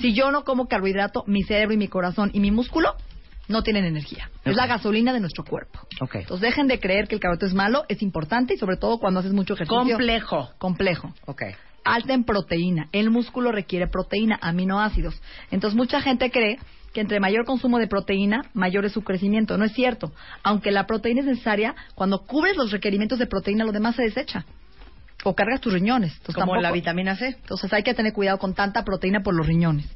Si 0.00 0.14
yo 0.14 0.30
no 0.30 0.44
como 0.44 0.68
carbohidrato, 0.68 1.24
mi 1.26 1.42
cerebro 1.42 1.74
y 1.74 1.78
mi 1.78 1.88
corazón 1.88 2.30
y 2.34 2.40
mi 2.40 2.50
músculo 2.50 2.94
no 3.48 3.62
tienen 3.62 3.84
energía. 3.84 4.30
Es 4.44 4.56
la 4.56 4.66
gasolina 4.66 5.12
de 5.12 5.20
nuestro 5.20 5.44
cuerpo. 5.44 5.80
Ok. 6.00 6.16
Entonces 6.16 6.40
dejen 6.40 6.68
de 6.68 6.78
creer 6.78 7.08
que 7.08 7.14
el 7.14 7.20
carbohidrato 7.20 7.46
es 7.46 7.54
malo, 7.54 7.84
es 7.88 8.02
importante 8.02 8.54
y 8.54 8.58
sobre 8.58 8.76
todo 8.76 8.98
cuando 8.98 9.20
haces 9.20 9.32
mucho 9.32 9.54
ejercicio. 9.54 9.78
Complejo. 9.78 10.50
Complejo. 10.58 11.12
Ok. 11.26 11.42
Alta 11.84 12.12
en 12.12 12.24
proteína. 12.24 12.88
El 12.92 13.10
músculo 13.10 13.50
requiere 13.50 13.88
proteína, 13.88 14.38
aminoácidos. 14.42 15.20
Entonces 15.50 15.76
mucha 15.76 16.00
gente 16.02 16.30
cree 16.30 16.58
que 16.92 17.00
entre 17.00 17.20
mayor 17.20 17.44
consumo 17.44 17.78
de 17.78 17.86
proteína, 17.86 18.42
mayor 18.54 18.84
es 18.84 18.92
su 18.92 19.02
crecimiento. 19.02 19.56
No 19.56 19.64
es 19.64 19.72
cierto. 19.72 20.12
Aunque 20.42 20.70
la 20.70 20.86
proteína 20.86 21.20
es 21.20 21.26
necesaria, 21.26 21.74
cuando 21.94 22.24
cubres 22.26 22.56
los 22.56 22.70
requerimientos 22.70 23.18
de 23.18 23.26
proteína, 23.26 23.64
lo 23.64 23.72
demás 23.72 23.96
se 23.96 24.02
desecha. 24.02 24.44
O 25.24 25.34
cargas 25.34 25.60
tus 25.60 25.72
riñones. 25.72 26.12
Entonces, 26.12 26.34
Como 26.34 26.46
tampoco- 26.52 26.62
la 26.62 26.72
vitamina 26.72 27.16
C. 27.16 27.28
Entonces 27.28 27.72
hay 27.72 27.82
que 27.82 27.94
tener 27.94 28.12
cuidado 28.12 28.38
con 28.38 28.54
tanta 28.54 28.84
proteína 28.84 29.20
por 29.20 29.34
los 29.34 29.46
riñones. 29.46 29.86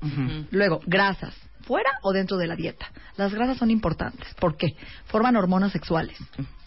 Luego, 0.50 0.80
grasas. 0.86 1.34
¿Fuera 1.62 1.90
o 2.02 2.12
dentro 2.12 2.36
de 2.38 2.48
la 2.48 2.56
dieta? 2.56 2.90
Las 3.16 3.32
grasas 3.32 3.56
son 3.56 3.70
importantes. 3.70 4.34
¿Por 4.40 4.56
qué? 4.56 4.74
Forman 5.04 5.36
hormonas 5.36 5.70
sexuales. 5.70 6.18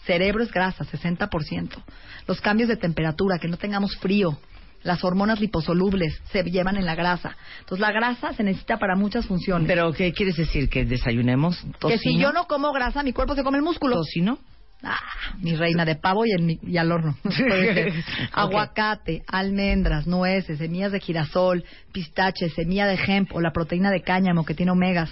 Cerebro 0.06 0.42
es 0.42 0.50
grasa, 0.50 0.84
60%. 0.84 1.82
Los 2.26 2.40
cambios 2.40 2.68
de 2.70 2.76
temperatura, 2.76 3.38
que 3.38 3.48
no 3.48 3.58
tengamos 3.58 3.94
frío. 3.98 4.38
Las 4.82 5.02
hormonas 5.04 5.40
liposolubles 5.40 6.18
se 6.32 6.42
llevan 6.44 6.76
en 6.76 6.86
la 6.86 6.94
grasa. 6.94 7.36
Entonces 7.60 7.80
la 7.80 7.92
grasa 7.92 8.32
se 8.32 8.42
necesita 8.42 8.78
para 8.78 8.94
muchas 8.96 9.26
funciones. 9.26 9.66
Pero 9.66 9.92
¿qué 9.92 10.12
quieres 10.12 10.36
decir? 10.36 10.70
¿Que 10.70 10.84
desayunemos 10.84 11.58
que 11.80 11.98
si 11.98 12.18
yo 12.18 12.32
no 12.32 12.46
como 12.46 12.72
grasa, 12.72 13.02
mi 13.02 13.12
cuerpo 13.12 13.34
se 13.34 13.42
come 13.42 13.58
el 13.58 13.64
músculo. 13.64 13.96
¿Tocino? 13.96 14.38
Ah, 14.82 14.98
mi 15.40 15.56
reina 15.56 15.84
de 15.84 15.96
pavo 15.96 16.24
y, 16.26 16.32
en 16.32 16.46
mi- 16.46 16.60
y 16.62 16.76
al 16.76 16.92
horno. 16.92 17.16
Aguacate, 18.32 19.22
almendras, 19.26 20.06
nueces, 20.06 20.58
semillas 20.58 20.92
de 20.92 21.00
girasol, 21.00 21.64
pistache, 21.92 22.50
semilla 22.50 22.86
de 22.86 22.98
hemp 23.06 23.34
o 23.34 23.40
la 23.40 23.52
proteína 23.52 23.90
de 23.90 24.02
cáñamo 24.02 24.44
que 24.44 24.54
tiene 24.54 24.72
omegas, 24.72 25.10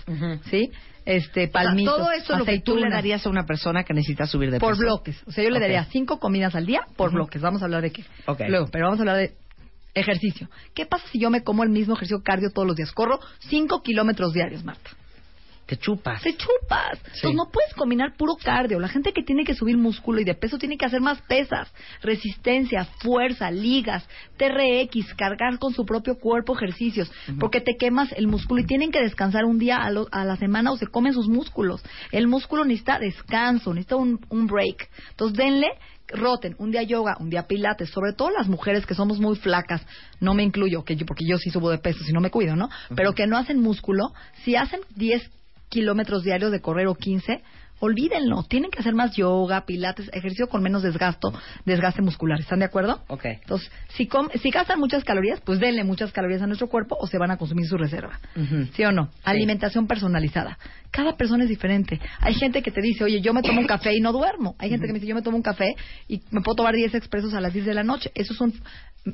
¿sí? 0.50 0.70
Este, 1.06 1.40
O 1.40 1.44
sea, 1.44 1.52
palmitos, 1.52 1.96
todo 1.98 2.12
eso 2.12 2.32
es 2.32 2.38
lo 2.38 2.44
que 2.46 2.60
tú 2.60 2.76
le 2.76 2.88
darías 2.88 3.26
a 3.26 3.30
una 3.30 3.44
persona 3.44 3.84
que 3.84 3.92
necesita 3.92 4.26
subir 4.26 4.50
de 4.50 4.58
por 4.58 4.70
peso. 4.72 4.82
bloques. 4.82 5.22
O 5.26 5.32
sea, 5.32 5.44
yo 5.44 5.50
le 5.50 5.60
daría 5.60 5.84
cinco 5.84 6.18
comidas 6.18 6.54
al 6.54 6.64
día 6.64 6.80
por 6.96 7.12
bloques. 7.12 7.42
Vamos 7.42 7.60
a 7.60 7.66
hablar 7.66 7.82
de 7.82 7.90
qué. 7.92 8.04
Ok. 8.26 8.40
Luego, 8.48 8.68
pero 8.72 8.86
vamos 8.86 9.00
a 9.00 9.02
hablar 9.02 9.16
de 9.18 9.34
ejercicio. 9.94 10.48
¿Qué 10.74 10.86
pasa 10.86 11.04
si 11.12 11.18
yo 11.18 11.28
me 11.28 11.42
como 11.42 11.62
el 11.62 11.68
mismo 11.68 11.92
ejercicio 11.94 12.22
cardio 12.24 12.48
todos 12.50 12.66
los 12.66 12.76
días? 12.76 12.90
Corro 12.92 13.20
cinco 13.40 13.82
kilómetros 13.82 14.32
diarios, 14.32 14.64
Marta. 14.64 14.90
Te 15.66 15.76
chupas. 15.78 16.20
Te 16.22 16.36
chupas. 16.36 16.98
Entonces 17.06 17.34
no 17.34 17.50
puedes 17.50 17.72
combinar 17.74 18.14
puro 18.16 18.34
cardio. 18.36 18.78
La 18.78 18.88
gente 18.88 19.12
que 19.12 19.22
tiene 19.22 19.44
que 19.44 19.54
subir 19.54 19.78
músculo 19.78 20.20
y 20.20 20.24
de 20.24 20.34
peso 20.34 20.58
tiene 20.58 20.76
que 20.76 20.84
hacer 20.84 21.00
más 21.00 21.20
pesas, 21.22 21.72
resistencia, 22.02 22.84
fuerza, 23.00 23.50
ligas, 23.50 24.06
TRX, 24.36 25.14
cargar 25.14 25.58
con 25.58 25.72
su 25.72 25.84
propio 25.86 26.18
cuerpo 26.18 26.54
ejercicios, 26.54 27.10
porque 27.40 27.60
te 27.60 27.76
quemas 27.78 28.12
el 28.12 28.26
músculo 28.26 28.60
y 28.60 28.66
tienen 28.66 28.90
que 28.90 29.00
descansar 29.00 29.44
un 29.44 29.58
día 29.58 29.78
a, 29.78 29.90
lo- 29.90 30.08
a 30.12 30.24
la 30.24 30.36
semana 30.36 30.70
o 30.70 30.76
se 30.76 30.86
comen 30.86 31.14
sus 31.14 31.28
músculos. 31.28 31.82
El 32.12 32.26
músculo 32.26 32.64
necesita 32.64 32.98
descanso, 32.98 33.72
necesita 33.72 33.96
un, 33.96 34.20
un 34.28 34.46
break. 34.46 34.88
Entonces 35.10 35.36
denle 35.38 35.68
roten, 36.08 36.54
un 36.58 36.70
día 36.70 36.82
yoga, 36.82 37.16
un 37.18 37.30
día 37.30 37.46
pilates, 37.46 37.88
sobre 37.88 38.12
todo 38.12 38.30
las 38.30 38.46
mujeres 38.48 38.84
que 38.84 38.94
somos 38.94 39.18
muy 39.18 39.36
flacas, 39.36 39.84
no 40.20 40.34
me 40.34 40.42
incluyo, 40.42 40.84
que 40.84 40.96
yo, 40.96 41.06
porque 41.06 41.24
yo 41.26 41.38
sí 41.38 41.48
subo 41.48 41.70
de 41.70 41.78
peso 41.78 42.04
si 42.04 42.12
no 42.12 42.20
me 42.20 42.30
cuido, 42.30 42.54
¿no? 42.54 42.68
Pero 42.94 43.14
que 43.14 43.26
no 43.26 43.38
hacen 43.38 43.60
músculo, 43.60 44.12
si 44.44 44.54
hacen 44.54 44.80
10 44.96 45.30
kilómetros 45.74 46.22
diarios 46.22 46.52
de 46.52 46.60
correr 46.60 46.86
o 46.86 46.94
15, 46.94 47.42
olvídenlo, 47.80 48.44
tienen 48.44 48.70
que 48.70 48.78
hacer 48.78 48.94
más 48.94 49.14
yoga, 49.16 49.66
pilates, 49.66 50.08
ejercicio 50.12 50.48
con 50.48 50.62
menos 50.62 50.82
desgasto, 50.84 51.32
desgaste 51.64 52.00
muscular, 52.00 52.38
¿están 52.40 52.60
de 52.60 52.64
acuerdo? 52.66 53.00
Ok. 53.08 53.24
Entonces, 53.24 53.70
si, 53.88 54.06
com- 54.06 54.28
si 54.40 54.50
gastan 54.50 54.78
muchas 54.78 55.02
calorías, 55.04 55.40
pues 55.40 55.58
denle 55.58 55.82
muchas 55.84 56.12
calorías 56.12 56.40
a 56.42 56.46
nuestro 56.46 56.68
cuerpo 56.68 56.96
o 56.98 57.06
se 57.08 57.18
van 57.18 57.32
a 57.32 57.36
consumir 57.36 57.66
su 57.66 57.76
reserva. 57.76 58.20
¿Sí 58.74 58.84
o 58.84 58.92
no? 58.92 59.10
Alimentación 59.24 59.86
personalizada. 59.88 60.56
Cada 60.96 61.16
persona 61.16 61.42
es 61.42 61.50
diferente. 61.50 61.98
Hay 62.20 62.34
gente 62.34 62.62
que 62.62 62.70
te 62.70 62.80
dice, 62.80 63.02
oye, 63.02 63.20
yo 63.20 63.34
me 63.34 63.42
tomo 63.42 63.60
un 63.60 63.66
café 63.66 63.92
y 63.96 64.00
no 64.00 64.12
duermo. 64.12 64.54
Hay 64.60 64.70
gente 64.70 64.86
que 64.86 64.92
me 64.92 65.00
dice, 65.00 65.08
yo 65.08 65.16
me 65.16 65.22
tomo 65.22 65.36
un 65.36 65.42
café 65.42 65.74
y 66.06 66.20
me 66.30 66.40
puedo 66.40 66.54
tomar 66.54 66.72
10 66.76 66.94
expresos 66.94 67.34
a 67.34 67.40
las 67.40 67.52
10 67.52 67.66
de 67.66 67.74
la 67.74 67.82
noche. 67.82 68.12
Eso 68.14 68.32
es 68.32 68.40
un, 68.40 68.54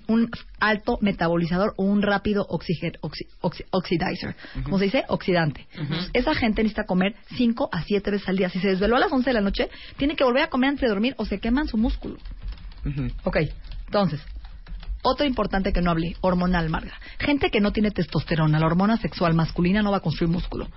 un 0.06 0.30
alto 0.58 0.98
metabolizador 1.00 1.72
o 1.78 1.84
un 1.84 2.02
rápido 2.02 2.44
oxigen, 2.50 2.92
oxi- 3.00 3.26
oxi- 3.40 3.64
oxidizer. 3.70 4.36
¿Cómo 4.64 4.78
se 4.78 4.84
dice? 4.84 5.04
Oxidante. 5.08 5.66
Entonces, 5.74 6.10
esa 6.12 6.34
gente 6.34 6.62
necesita 6.62 6.84
comer 6.84 7.14
5 7.38 7.70
a 7.72 7.82
7 7.82 8.10
veces 8.10 8.28
al 8.28 8.36
día. 8.36 8.50
Si 8.50 8.58
se 8.60 8.68
desveló 8.68 8.96
a 8.96 9.00
las 9.00 9.10
11 9.10 9.30
de 9.30 9.34
la 9.34 9.40
noche, 9.40 9.70
tiene 9.96 10.16
que 10.16 10.24
volver 10.24 10.42
a 10.42 10.48
comer 10.48 10.68
antes 10.68 10.82
de 10.82 10.88
dormir 10.88 11.14
o 11.16 11.24
se 11.24 11.38
queman 11.40 11.66
su 11.66 11.78
músculo. 11.78 12.18
Ujú. 12.84 13.08
Ok, 13.24 13.38
entonces, 13.86 14.20
otro 15.02 15.24
importante 15.24 15.72
que 15.72 15.80
no 15.80 15.90
hablé, 15.92 16.14
hormonal, 16.20 16.68
Marga. 16.68 16.92
Gente 17.18 17.50
que 17.50 17.60
no 17.62 17.72
tiene 17.72 17.90
testosterona, 17.90 18.60
la 18.60 18.66
hormona 18.66 18.98
sexual 18.98 19.32
masculina 19.32 19.80
no 19.80 19.90
va 19.92 19.96
a 19.96 20.00
construir 20.00 20.30
músculo. 20.30 20.68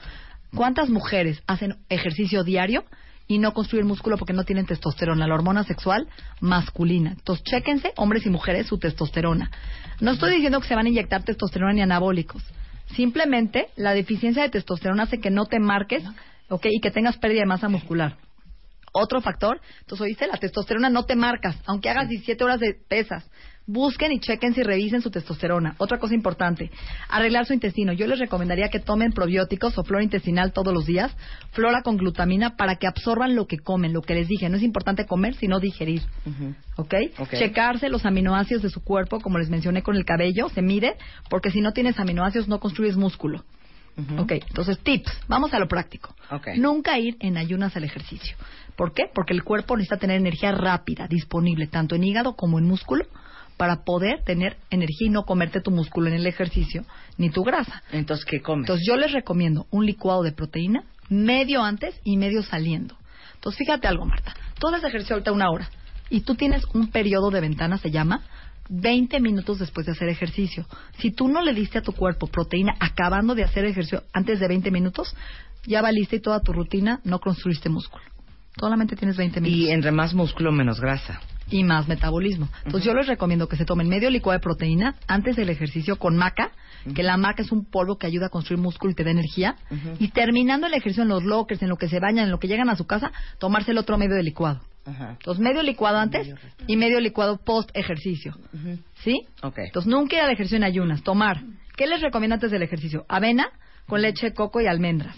¿Cuántas 0.56 0.90
mujeres 0.90 1.42
hacen 1.48 1.78
ejercicio 1.90 2.44
diario 2.44 2.84
y 3.28 3.40
no 3.40 3.54
construyen 3.54 3.88
músculo 3.88 4.18
porque 4.18 4.34
no 4.34 4.44
tienen 4.44 4.68
testosterona, 4.68 5.26
la 5.26 5.34
hormona 5.34 5.64
sexual 5.64 6.08
masculina? 6.42 7.12
Entonces, 7.12 7.44
chéquense, 7.44 7.92
hombres 7.96 8.26
y 8.26 8.30
mujeres, 8.30 8.68
su 8.68 8.78
testosterona. 8.78 9.50
No 10.00 10.12
estoy 10.12 10.36
diciendo 10.36 10.60
que 10.60 10.68
se 10.68 10.76
van 10.76 10.86
a 10.86 10.90
inyectar 10.90 11.24
testosterona 11.24 11.74
ni 11.74 11.82
anabólicos. 11.82 12.44
Simplemente 12.96 13.70
la 13.76 13.94
deficiencia 13.94 14.44
de 14.44 14.50
testosterona 14.50 15.04
hace 15.04 15.20
que 15.20 15.32
no 15.32 15.46
te 15.46 15.60
marques, 15.60 16.04
ok, 16.50 16.68
y 16.70 16.82
que 16.82 16.92
tengas 16.92 17.18
pérdida 17.18 17.42
de 17.42 17.48
masa 17.48 17.68
muscular. 17.68 18.18
Otro 18.92 19.22
factor, 19.22 19.60
entonces 19.80 20.06
oíste, 20.06 20.28
la 20.28 20.38
testosterona 20.38 20.92
no 20.92 21.06
te 21.06 21.16
marcas, 21.16 21.58
aunque 21.66 21.90
hagas 21.90 22.10
17 22.10 22.44
horas 22.44 22.60
de 22.60 22.76
pesas. 22.88 23.28
Busquen 23.66 24.12
y 24.12 24.20
chequen 24.20 24.54
si 24.54 24.62
revisen 24.62 25.02
su 25.02 25.10
testosterona. 25.10 25.76
Otra 25.78 25.98
cosa 25.98 26.14
importante, 26.14 26.70
arreglar 27.08 27.46
su 27.46 27.54
intestino. 27.54 27.94
Yo 27.94 28.08
les 28.08 28.20
recomendaría 28.20 28.68
que 28.68 28.80
tomen 28.80 29.14
probióticos 29.14 29.78
o 29.78 29.84
flora 29.84 30.04
intestinal 30.04 30.52
todos 30.52 30.74
los 30.74 30.86
días, 30.86 31.16
flora 31.52 31.82
con 31.82 31.96
glutamina, 31.96 32.58
para 32.58 32.76
que 32.76 32.88
absorban 32.88 33.36
lo 33.36 33.48
que 33.48 33.60
comen, 33.60 33.94
lo 33.94 34.02
que 34.02 34.16
les 34.16 34.28
dije. 34.28 34.50
No 34.50 34.58
es 34.58 34.64
importante 34.64 35.06
comer, 35.06 35.36
sino 35.36 35.62
digerir. 35.62 36.02
Ujú. 36.26 36.56
¿Ok? 36.76 36.94
Ok. 37.20 37.30
Checarse 37.38 37.88
los 37.88 38.06
aminoácidos 38.06 38.64
de 38.64 38.70
su 38.70 38.84
cuerpo, 38.84 39.22
como 39.22 39.38
les 39.38 39.50
mencioné 39.50 39.82
con 39.82 39.96
el 39.96 40.04
cabello, 40.04 40.50
se 40.50 40.62
mide, 40.62 40.98
porque 41.30 41.50
si 41.50 41.62
no 41.62 41.72
tienes 41.72 41.98
aminoácidos 42.00 42.50
no 42.50 42.60
construyes 42.60 42.98
músculo. 42.98 43.46
Ujú. 43.96 44.24
Ok, 44.24 44.32
entonces 44.32 44.80
tips, 44.80 45.12
vamos 45.28 45.54
a 45.54 45.60
lo 45.60 45.68
práctico. 45.68 46.14
Ok. 46.32 46.50
Nunca 46.58 46.98
ir 47.00 47.16
en 47.20 47.38
ayunas 47.38 47.78
al 47.78 47.84
ejercicio. 47.84 48.36
¿Por 48.76 48.94
qué? 48.94 49.04
Porque 49.14 49.34
el 49.34 49.44
cuerpo 49.44 49.78
necesita 49.78 49.98
tener 49.98 50.18
energía 50.18 50.52
rápida, 50.52 51.08
disponible, 51.08 51.68
tanto 51.68 51.96
en 51.96 52.04
hígado 52.04 52.36
como 52.36 52.58
en 52.58 52.66
músculo, 52.66 53.06
para 53.58 53.84
poder 53.84 54.24
tener 54.24 54.58
energía 54.70 55.08
y 55.08 55.10
no 55.10 55.24
comerte 55.24 55.62
tu 55.62 55.72
músculo 55.72 56.08
en 56.08 56.16
el 56.16 56.28
ejercicio, 56.28 56.86
ni 57.18 57.30
tu 57.30 57.44
grasa. 57.44 57.84
Entonces, 57.92 58.26
¿qué 58.26 58.42
comes? 58.42 58.64
Entonces 58.64 58.86
yo 58.88 58.98
les 58.98 59.12
recomiendo 59.12 59.68
un 59.72 59.86
licuado 59.86 60.24
de 60.24 60.32
proteína 60.32 60.84
medio 61.10 61.64
antes 61.64 62.00
y 62.04 62.18
medio 62.18 62.44
saliendo. 62.44 62.96
Entonces 63.36 63.60
fíjate 63.60 63.88
algo, 63.88 64.06
Marta. 64.06 64.34
Tú 64.60 64.68
haces 64.68 64.84
ejercicio 64.84 65.16
ahorita 65.16 65.32
una 65.32 65.50
hora 65.50 65.70
y 66.10 66.22
tú 66.22 66.36
tienes 66.36 66.64
un 66.74 66.88
periodo 66.88 67.30
de 67.30 67.42
ventana, 67.42 67.78
se 67.78 67.92
llama 67.92 68.22
20 68.70 69.20
minutos 69.20 69.60
después 69.60 69.86
de 69.86 69.92
hacer 69.92 70.10
ejercicio. 70.10 70.66
Si 71.00 71.12
tú 71.12 71.28
no 71.28 71.42
le 71.42 71.54
diste 71.54 71.80
a 71.80 71.82
tu 71.82 71.92
cuerpo 71.92 72.28
proteína 72.28 72.74
acabando 72.80 73.36
de 73.36 73.44
hacer 73.44 73.66
ejercicio 73.66 74.04
antes 74.14 74.40
de 74.40 74.48
20 74.48 74.72
minutos, 74.72 75.16
ya 75.66 75.82
valiste 75.82 76.18
y 76.18 76.20
toda 76.22 76.40
tu 76.40 76.54
rutina 76.54 77.02
no 77.04 77.20
construiste 77.20 77.70
músculo. 77.70 78.04
Solamente 78.60 78.96
tienes 78.96 79.18
20 79.18 79.42
minutos 79.42 79.68
y 79.68 79.72
entre 79.72 79.92
más 79.92 80.14
músculo, 80.14 80.52
menos 80.52 80.80
grasa. 80.80 81.20
Y 81.50 81.64
más 81.64 81.88
metabolismo. 81.88 82.50
Entonces 82.66 82.86
yo 82.86 82.94
les 82.94 83.08
recomiendo 83.08 83.48
que 83.48 83.56
se 83.56 83.66
tomen 83.66 83.90
medio 83.90 84.10
licuado 84.10 84.40
de 84.40 84.44
proteína 84.44 84.96
antes 85.08 85.36
del 85.36 85.50
ejercicio 85.50 85.98
con 85.98 86.16
maca, 86.16 86.52
que 86.96 87.04
la 87.04 87.18
maca 87.18 87.44
es 87.44 87.52
un 87.52 87.66
polvo 87.66 87.98
que 87.98 88.08
ayuda 88.08 88.28
a 88.28 88.30
construir 88.30 88.60
músculo 88.60 88.92
y 88.92 88.96
te 88.96 89.04
da 89.04 89.12
energía, 89.12 89.56
y 90.00 90.10
terminando 90.10 90.68
el 90.68 90.74
ejercicio 90.74 91.04
en 91.04 91.10
los 91.10 91.24
lockers, 91.24 91.62
en 91.62 91.70
lo 91.70 91.78
que 91.78 91.88
se 91.88 92.00
bañan, 92.00 92.26
en 92.26 92.32
lo 92.32 92.40
que 92.40 92.48
llegan 92.48 92.70
a 92.70 92.76
su 92.76 92.86
casa, 92.86 93.12
tomarse 93.40 93.72
el 93.72 93.78
otro 93.78 93.98
medio 93.98 94.16
de 94.16 94.24
licuado. 94.24 94.62
Ajá. 94.86 95.12
Entonces 95.12 95.42
medio 95.42 95.64
licuado 95.64 95.98
antes 95.98 96.34
y 96.68 96.76
medio 96.76 97.00
licuado 97.00 97.38
post 97.38 97.70
ejercicio. 97.74 98.36
¿Sí? 99.04 99.26
Ok. 99.42 99.60
Entonces 99.60 99.90
nunca 99.90 100.18
ir 100.18 100.22
al 100.24 100.32
ejercicio 100.32 100.58
en 100.58 100.64
ayunas, 100.64 101.04
tomar. 101.04 101.42
¿Qué 101.78 101.88
les 101.88 102.02
recomiendo 102.02 102.36
antes 102.36 102.52
del 102.52 102.64
ejercicio? 102.64 103.06
Avena 103.08 103.50
con 103.88 104.02
leche 104.02 104.28
de 104.28 104.34
coco 104.34 104.62
y 104.62 104.68
almendras. 104.68 105.16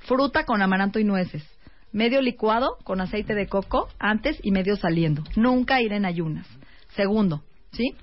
Fruta 0.00 0.44
con 0.44 0.62
amaranto 0.62 0.98
y 0.98 1.04
nueces. 1.04 1.44
Medio 1.98 2.20
licuado 2.22 2.76
con 2.84 3.00
aceite 3.00 3.34
de 3.34 3.48
coco 3.48 3.88
antes 3.98 4.38
y 4.44 4.52
medio 4.52 4.76
saliendo. 4.76 5.24
Nunca 5.34 5.82
ir 5.82 5.92
en 5.92 6.04
ayunas. 6.04 6.46
Segundo, 6.94 7.42
¿sí? 7.72 7.96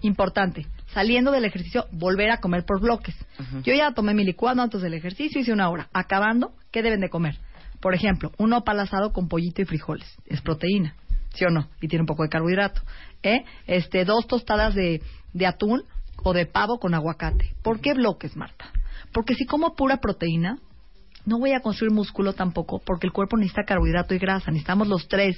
Importante. 0.00 0.66
Saliendo 0.88 1.30
del 1.30 1.44
ejercicio, 1.44 1.86
volver 1.92 2.32
a 2.32 2.40
comer 2.40 2.64
por 2.64 2.80
bloques. 2.80 3.14
Yo 3.62 3.72
ya 3.72 3.92
tomé 3.92 4.14
mi 4.14 4.24
licuado 4.24 4.62
antes 4.62 4.82
del 4.82 4.94
ejercicio, 4.94 5.40
hice 5.40 5.52
una 5.52 5.70
hora. 5.70 5.88
Acabando, 5.92 6.54
¿qué 6.72 6.82
deben 6.82 7.00
de 7.00 7.08
comer? 7.08 7.38
Por 7.78 7.94
ejemplo, 7.94 8.32
un 8.36 8.50
nopal 8.50 8.80
asado 8.80 9.12
con 9.12 9.28
pollito 9.28 9.62
y 9.62 9.64
frijoles. 9.64 10.12
Es 10.26 10.40
proteína, 10.40 10.96
¿sí 11.32 11.44
o 11.44 11.50
no? 11.50 11.68
Y 11.80 11.86
tiene 11.86 12.02
un 12.02 12.08
poco 12.08 12.24
de 12.24 12.30
carbohidrato. 12.30 12.80
¿Eh? 13.22 13.44
Este, 13.68 14.04
dos 14.04 14.26
tostadas 14.26 14.74
de, 14.74 15.02
de 15.34 15.46
atún 15.46 15.84
o 16.24 16.32
de 16.32 16.46
pavo 16.46 16.80
con 16.80 16.94
aguacate. 16.94 17.54
¿Por 17.62 17.80
qué 17.80 17.94
bloques, 17.94 18.34
Marta? 18.34 18.72
Porque 19.12 19.34
si 19.34 19.46
como 19.46 19.76
pura 19.76 19.98
proteína, 19.98 20.58
no 21.26 21.38
voy 21.38 21.52
a 21.52 21.60
construir 21.60 21.92
músculo 21.92 22.32
tampoco, 22.32 22.80
porque 22.84 23.06
el 23.06 23.12
cuerpo 23.12 23.36
necesita 23.36 23.64
carbohidrato 23.64 24.14
y 24.14 24.18
grasa. 24.18 24.50
Necesitamos 24.50 24.88
los 24.88 25.08
tres. 25.08 25.36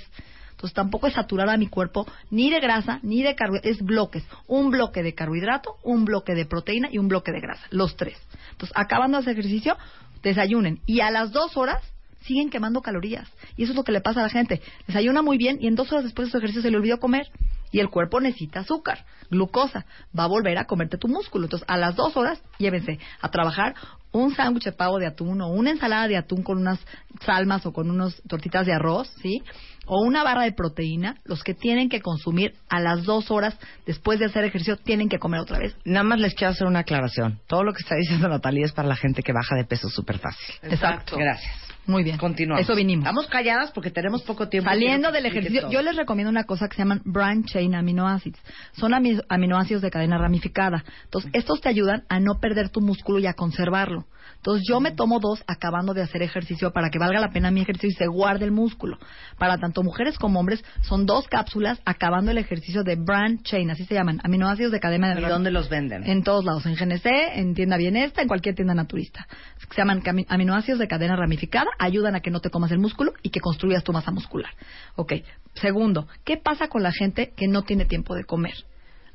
Entonces 0.50 0.74
tampoco 0.74 1.06
es 1.06 1.14
saturar 1.14 1.48
a 1.48 1.56
mi 1.56 1.68
cuerpo 1.68 2.06
ni 2.30 2.50
de 2.50 2.60
grasa 2.60 3.00
ni 3.02 3.22
de 3.22 3.34
carbohidrato. 3.34 3.68
Es 3.68 3.82
bloques. 3.82 4.24
Un 4.46 4.70
bloque 4.70 5.02
de 5.02 5.14
carbohidrato, 5.14 5.76
un 5.82 6.04
bloque 6.04 6.34
de 6.34 6.46
proteína 6.46 6.88
y 6.92 6.98
un 6.98 7.08
bloque 7.08 7.32
de 7.32 7.40
grasa. 7.40 7.64
Los 7.70 7.96
tres. 7.96 8.18
Entonces, 8.50 8.76
acabando 8.76 9.18
ese 9.18 9.30
ejercicio, 9.30 9.76
desayunen. 10.22 10.80
Y 10.84 11.00
a 11.00 11.10
las 11.10 11.32
dos 11.32 11.56
horas 11.56 11.82
siguen 12.22 12.50
quemando 12.50 12.82
calorías. 12.82 13.30
Y 13.56 13.62
eso 13.62 13.72
es 13.72 13.76
lo 13.76 13.84
que 13.84 13.92
le 13.92 14.00
pasa 14.00 14.20
a 14.20 14.24
la 14.24 14.28
gente. 14.28 14.60
Desayuna 14.86 15.22
muy 15.22 15.38
bien 15.38 15.58
y 15.60 15.68
en 15.68 15.74
dos 15.74 15.90
horas 15.90 16.04
después 16.04 16.28
de 16.28 16.32
su 16.32 16.38
ejercicio 16.38 16.62
se 16.62 16.70
le 16.70 16.76
olvidó 16.76 16.98
comer. 16.98 17.28
Y 17.70 17.80
el 17.80 17.88
cuerpo 17.88 18.20
necesita 18.20 18.60
azúcar, 18.60 19.04
glucosa. 19.30 19.86
Va 20.18 20.24
a 20.24 20.28
volver 20.28 20.58
a 20.58 20.64
comerte 20.64 20.98
tu 20.98 21.08
músculo. 21.08 21.44
Entonces, 21.44 21.68
a 21.68 21.76
las 21.76 21.96
dos 21.96 22.16
horas, 22.16 22.42
llévense 22.58 22.98
a 23.20 23.30
trabajar 23.30 23.74
un 24.12 24.34
sándwich 24.34 24.64
de 24.64 24.72
pavo 24.72 24.98
de 24.98 25.06
atún 25.06 25.40
o 25.40 25.48
una 25.48 25.70
ensalada 25.70 26.08
de 26.08 26.16
atún 26.16 26.42
con 26.42 26.58
unas 26.58 26.78
salmas 27.24 27.64
o 27.66 27.72
con 27.72 27.90
unas 27.90 28.20
tortitas 28.28 28.66
de 28.66 28.72
arroz, 28.72 29.08
¿sí? 29.22 29.42
O 29.86 30.02
una 30.04 30.22
barra 30.22 30.42
de 30.42 30.52
proteína. 30.52 31.16
Los 31.24 31.42
que 31.42 31.54
tienen 31.54 31.88
que 31.88 32.00
consumir 32.00 32.54
a 32.68 32.80
las 32.80 33.04
dos 33.04 33.30
horas 33.30 33.56
después 33.86 34.18
de 34.18 34.26
hacer 34.26 34.44
ejercicio 34.44 34.76
tienen 34.76 35.08
que 35.08 35.18
comer 35.18 35.40
otra 35.40 35.58
vez. 35.58 35.76
Nada 35.84 36.04
más 36.04 36.20
les 36.20 36.34
quiero 36.34 36.52
hacer 36.52 36.66
una 36.66 36.80
aclaración. 36.80 37.40
Todo 37.46 37.64
lo 37.64 37.72
que 37.72 37.80
está 37.80 37.94
diciendo 37.96 38.28
Natalia 38.28 38.64
es 38.64 38.72
para 38.72 38.88
la 38.88 38.96
gente 38.96 39.22
que 39.22 39.32
baja 39.32 39.56
de 39.56 39.64
peso 39.64 39.88
súper 39.88 40.18
fácil. 40.18 40.54
Exacto. 40.62 41.16
Gracias. 41.16 41.67
Muy 41.88 42.04
bien. 42.04 42.18
Continuamos. 42.18 42.62
Eso 42.64 42.76
vinimos. 42.76 43.04
Estamos 43.04 43.26
calladas 43.26 43.72
porque 43.72 43.90
tenemos 43.90 44.22
poco 44.22 44.48
tiempo. 44.48 44.70
Saliendo 44.70 45.10
del 45.10 45.26
ejercicio, 45.26 45.68
yo 45.70 45.82
les 45.82 45.96
recomiendo 45.96 46.30
una 46.30 46.44
cosa 46.44 46.68
que 46.68 46.76
se 46.76 46.82
llaman 46.82 47.00
branch 47.04 47.46
chain 47.46 47.74
aminoácidos. 47.74 48.38
Son 48.72 48.92
ami- 48.92 49.24
aminoácidos 49.28 49.82
de 49.82 49.90
cadena 49.90 50.18
ramificada. 50.18 50.84
Entonces, 51.04 51.30
estos 51.34 51.60
te 51.60 51.68
ayudan 51.68 52.04
a 52.08 52.20
no 52.20 52.38
perder 52.40 52.68
tu 52.68 52.80
músculo 52.80 53.18
y 53.18 53.26
a 53.26 53.32
conservarlo. 53.32 54.04
Entonces, 54.36 54.64
yo 54.68 54.78
me 54.80 54.92
tomo 54.92 55.18
dos 55.18 55.42
acabando 55.48 55.94
de 55.94 56.02
hacer 56.02 56.22
ejercicio 56.22 56.70
para 56.72 56.90
que 56.90 56.98
valga 56.98 57.18
la 57.18 57.30
pena 57.30 57.50
mi 57.50 57.62
ejercicio 57.62 57.88
y 57.88 57.92
se 57.94 58.06
guarde 58.06 58.44
el 58.44 58.52
músculo. 58.52 58.98
Para 59.38 59.56
tanto 59.58 59.82
mujeres 59.82 60.16
como 60.18 60.38
hombres, 60.38 60.62
son 60.82 61.06
dos 61.06 61.26
cápsulas 61.26 61.80
acabando 61.86 62.30
el 62.30 62.38
ejercicio 62.38 62.84
de 62.84 62.96
branch 62.96 63.42
chain, 63.42 63.70
así 63.70 63.84
se 63.86 63.94
llaman, 63.94 64.20
aminoácidos 64.22 64.70
de 64.70 64.78
cadena 64.80 65.06
¿Y 65.06 65.10
ramificada. 65.10 65.34
dónde 65.34 65.50
los 65.50 65.68
venden? 65.70 66.04
En 66.06 66.22
todos 66.22 66.44
lados, 66.44 66.66
en 66.66 66.74
GNC, 66.74 67.06
en 67.38 67.54
tienda 67.54 67.76
bienesta, 67.78 68.20
en 68.22 68.28
cualquier 68.28 68.54
tienda 68.54 68.74
naturista. 68.74 69.26
Se 69.58 69.76
llaman 69.76 70.02
aminoácidos 70.28 70.78
de 70.78 70.86
cadena 70.88 71.16
ramificada, 71.16 71.70
ayudan 71.78 72.14
a 72.14 72.20
que 72.20 72.30
no 72.30 72.40
te 72.40 72.50
comas 72.50 72.70
el 72.72 72.78
músculo 72.78 73.12
y 73.22 73.30
que 73.30 73.40
construyas 73.40 73.84
tu 73.84 73.92
masa 73.92 74.10
muscular. 74.10 74.50
Ok. 74.96 75.14
Segundo, 75.54 76.06
¿qué 76.24 76.36
pasa 76.36 76.68
con 76.68 76.82
la 76.82 76.92
gente 76.92 77.32
que 77.36 77.48
no 77.48 77.62
tiene 77.62 77.84
tiempo 77.84 78.14
de 78.14 78.24
comer? 78.24 78.54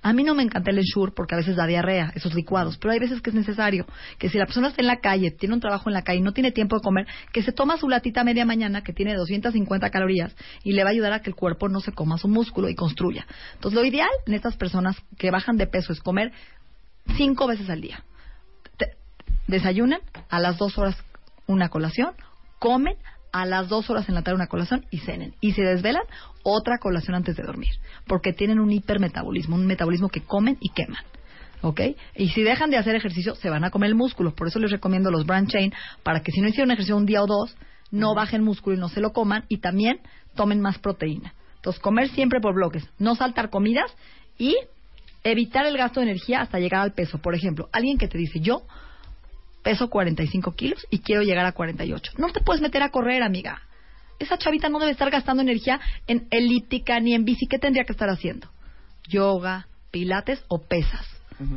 A 0.03 0.12
mí 0.12 0.24
no 0.24 0.36
me 0.36 0.43
encanta 0.43 0.70
el 0.70 0.79
Ensure 0.79 1.13
porque 1.15 1.34
a 1.34 1.38
veces 1.38 1.55
da 1.55 1.65
diarrea, 1.65 2.12
esos 2.13 2.34
licuados, 2.34 2.77
pero 2.77 2.91
hay 2.91 3.00
veces 3.00 3.22
que 3.22 3.29
es 3.29 3.36
necesario 3.36 3.86
que 4.17 4.27
si 4.27 4.38
la 4.38 4.46
persona 4.46 4.67
está 4.67 4.82
en 4.82 4.88
la 4.88 5.00
calle, 5.00 5.32
tiene 5.32 5.55
un 5.55 5.62
trabajo 5.62 5.89
en 5.89 5.93
la 5.93 6.01
calle 6.01 6.20
y 6.20 6.22
no 6.22 6.34
tiene 6.34 6.51
tiempo 6.51 6.75
de 6.75 6.82
comer, 6.82 7.08
que 7.32 7.41
se 7.41 7.53
toma 7.53 7.77
su 7.77 7.88
latita 7.88 8.25
media 8.25 8.46
mañana 8.46 8.84
que 8.84 8.91
tiene 8.91 9.15
250 9.15 9.89
calorías 9.89 10.36
y 10.62 10.74
le 10.74 10.84
va 10.84 10.89
a 10.89 10.91
ayudar 10.91 11.13
a 11.13 11.22
que 11.22 11.29
el 11.29 11.38
cuerpo 11.38 11.70
no 11.70 11.79
se 11.79 11.93
coma 11.93 12.17
su 12.17 12.27
músculo 12.27 12.67
y 12.67 12.75
construya. 12.75 13.25
Entonces, 13.53 13.79
lo 13.79 13.86
ideal 13.86 14.10
en 14.27 14.34
estas 14.34 14.58
personas 14.58 14.98
que 15.17 15.32
bajan 15.32 15.55
de 15.55 15.67
peso 15.67 15.93
es 15.93 16.01
comer 16.01 16.34
cinco 17.15 17.48
veces 17.48 17.70
al 17.70 17.79
día. 17.79 18.03
Desayunan 19.48 20.01
a 20.29 20.39
las 20.39 20.58
dos 20.58 20.77
horas 20.77 20.98
una 21.48 21.70
colación, 21.70 22.12
comen 22.63 22.96
a 23.34 23.46
las 23.46 23.67
dos 23.67 23.89
horas 23.89 24.08
en 24.08 24.15
la 24.15 24.22
tarde 24.22 24.38
una 24.38 24.48
colación 24.48 24.86
y 24.89 25.00
cenen. 25.00 25.36
Y 25.41 25.51
se 25.51 25.63
desvelan 25.63 26.03
otra 26.43 26.77
colación 26.77 27.13
antes 27.13 27.36
de 27.36 27.43
dormir. 27.43 27.74
Porque 28.08 28.32
tienen 28.32 28.58
un 28.62 28.72
hipermetabolismo, 28.72 29.58
un 29.58 29.65
metabolismo 29.65 30.08
que 30.08 30.22
comen 30.22 30.55
y 30.62 30.70
queman. 30.70 31.03
¿Ok? 31.62 31.82
Y 32.15 32.29
si 32.29 32.41
dejan 32.41 32.70
de 32.70 32.77
hacer 32.77 32.96
ejercicio, 32.96 33.36
se 33.36 33.50
van 33.50 33.65
a 33.65 33.70
comer 33.70 33.89
el 33.89 33.96
músculo. 33.96 34.34
Por 34.34 34.48
eso 34.48 34.60
les 34.60 34.72
recomiendo 34.72 35.12
los 35.12 35.25
branch 35.25 35.50
chain, 35.50 35.74
para 36.03 36.22
que 36.22 36.32
si 36.32 36.39
no 36.39 36.48
hicieron 36.48 36.72
ejercicio 36.72 36.96
un 36.96 37.05
día 37.05 37.22
o 37.22 37.27
dos, 37.27 37.53
no 37.91 38.15
bajen 38.15 38.46
músculo 38.46 38.77
y 38.77 38.79
no 38.79 38.88
se 38.88 39.01
lo 39.01 39.12
coman. 39.12 39.43
Y 39.50 39.58
también 39.58 40.00
tomen 40.34 40.62
más 40.62 40.79
proteína. 40.79 41.34
Entonces, 41.58 41.82
comer 41.82 42.08
siempre 42.10 42.39
por 42.39 42.55
bloques. 42.55 42.88
No 42.98 43.15
saltar 43.15 43.50
comidas 43.50 43.93
y 44.38 44.55
evitar 45.25 45.65
el 45.65 45.75
gasto 45.75 46.00
de 46.00 46.05
energía 46.05 46.39
hasta 46.39 46.60
llegar 46.60 46.79
al 46.79 46.93
peso. 46.93 47.17
Por 47.17 47.36
ejemplo, 47.36 47.67
alguien 47.74 47.98
que 47.98 48.08
te 48.08 48.17
dice, 48.17 48.39
yo 48.39 48.62
peso 49.63 49.89
45 49.89 50.51
kilos 50.55 50.86
y 50.89 51.00
quiero 51.00 51.24
llegar 51.24 51.46
a 51.46 51.53
48. 51.53 52.13
No 52.17 52.32
te 52.32 52.41
puedes 52.41 52.62
meter 52.62 52.84
a 52.84 52.89
correr, 52.89 53.24
amiga. 53.24 53.62
Esa 54.20 54.38
chavita 54.38 54.70
no 54.70 54.79
debe 54.79 54.91
estar 54.91 55.10
gastando 55.10 55.41
energía 55.41 55.79
en 56.08 56.27
elíptica 56.29 57.00
ni 57.00 57.13
en 57.13 57.25
bici. 57.25 57.48
¿Qué 57.48 57.58
tendría 57.58 57.86
que 57.86 57.93
estar 57.93 58.10
haciendo? 58.10 58.48
Yoga, 59.08 59.67
pilates 59.91 60.43
o 60.48 60.62
pesas. 60.62 61.12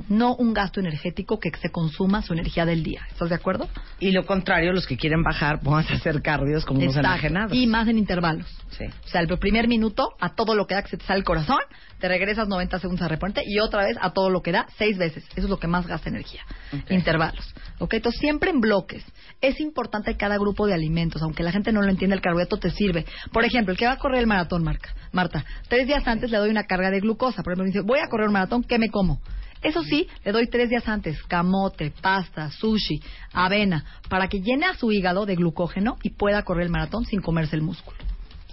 No 0.08 0.34
un 0.34 0.54
gasto 0.54 0.80
energético 0.80 1.38
que 1.38 1.50
se 1.60 1.70
consuma 1.70 2.22
su 2.22 2.32
energía 2.32 2.64
del 2.64 2.82
día. 2.82 3.02
¿Estás 3.10 3.28
de 3.28 3.34
acuerdo? 3.34 3.68
Y 4.00 4.12
lo 4.12 4.24
contrario, 4.26 4.72
los 4.72 4.86
que 4.86 4.96
quieren 4.96 5.22
bajar, 5.22 5.60
pónganse 5.60 5.94
a 5.94 5.96
hacer 5.96 6.22
cardios 6.22 6.64
como 6.64 6.80
unos 6.80 6.96
Exacto. 6.96 7.08
enajenados. 7.08 7.56
Y 7.56 7.66
más 7.66 7.88
en 7.88 7.98
intervalos. 7.98 8.46
Sí. 8.70 8.84
O 8.84 9.08
sea, 9.08 9.20
el 9.20 9.28
primer 9.38 9.68
minuto, 9.68 10.10
a 10.20 10.34
todo 10.34 10.54
lo 10.54 10.66
que 10.66 10.74
da 10.74 10.82
que 10.82 10.90
se 10.90 10.96
te 10.96 11.04
sale 11.04 11.18
el 11.18 11.24
corazón, 11.24 11.58
te 11.98 12.08
regresas 12.08 12.48
90 12.48 12.78
segundos 12.78 13.02
a 13.02 13.08
reponerte 13.08 13.42
y 13.46 13.58
otra 13.58 13.84
vez 13.84 13.96
a 14.00 14.10
todo 14.10 14.30
lo 14.30 14.42
que 14.42 14.52
da, 14.52 14.66
seis 14.76 14.98
veces. 14.98 15.24
Eso 15.34 15.46
es 15.46 15.50
lo 15.50 15.58
que 15.58 15.66
más 15.66 15.86
gasta 15.86 16.08
energía. 16.08 16.42
Intervalos. 16.90 17.54
¿Ok? 17.78 17.94
Entonces, 17.94 18.20
siempre 18.20 18.50
en 18.50 18.60
bloques. 18.60 19.04
Es 19.40 19.60
importante 19.60 20.16
cada 20.16 20.36
grupo 20.38 20.66
de 20.66 20.74
alimentos, 20.74 21.22
aunque 21.22 21.42
la 21.42 21.52
gente 21.52 21.72
no 21.72 21.82
lo 21.82 21.90
entienda, 21.90 22.14
el 22.16 22.22
carbohidrato 22.22 22.58
te 22.58 22.70
sirve. 22.70 23.06
Por 23.32 23.44
ejemplo, 23.44 23.72
el 23.72 23.78
que 23.78 23.86
va 23.86 23.92
a 23.92 23.98
correr 23.98 24.20
el 24.20 24.26
maratón, 24.26 24.62
Marca, 24.62 24.94
Marta, 25.12 25.44
tres 25.68 25.86
días 25.86 26.06
antes 26.06 26.30
le 26.30 26.38
doy 26.38 26.50
una 26.50 26.64
carga 26.64 26.90
de 26.90 27.00
glucosa. 27.00 27.42
Por 27.42 27.52
ejemplo, 27.52 27.64
me 27.64 27.70
dice, 27.70 27.80
voy 27.80 27.98
a 27.98 28.08
correr 28.08 28.28
un 28.28 28.32
maratón, 28.32 28.62
¿qué 28.62 28.78
me 28.78 28.88
como? 28.88 29.20
Eso 29.66 29.82
sí, 29.82 30.06
le 30.24 30.30
doy 30.30 30.46
tres 30.46 30.70
días 30.70 30.86
antes 30.86 31.20
camote, 31.24 31.92
pasta, 32.00 32.50
sushi, 32.50 33.00
avena, 33.32 33.84
para 34.08 34.28
que 34.28 34.40
llene 34.40 34.66
a 34.66 34.74
su 34.74 34.92
hígado 34.92 35.26
de 35.26 35.34
glucógeno 35.34 35.96
y 36.04 36.10
pueda 36.10 36.44
correr 36.44 36.66
el 36.66 36.70
maratón 36.70 37.04
sin 37.04 37.20
comerse 37.20 37.56
el 37.56 37.62
músculo. 37.62 37.96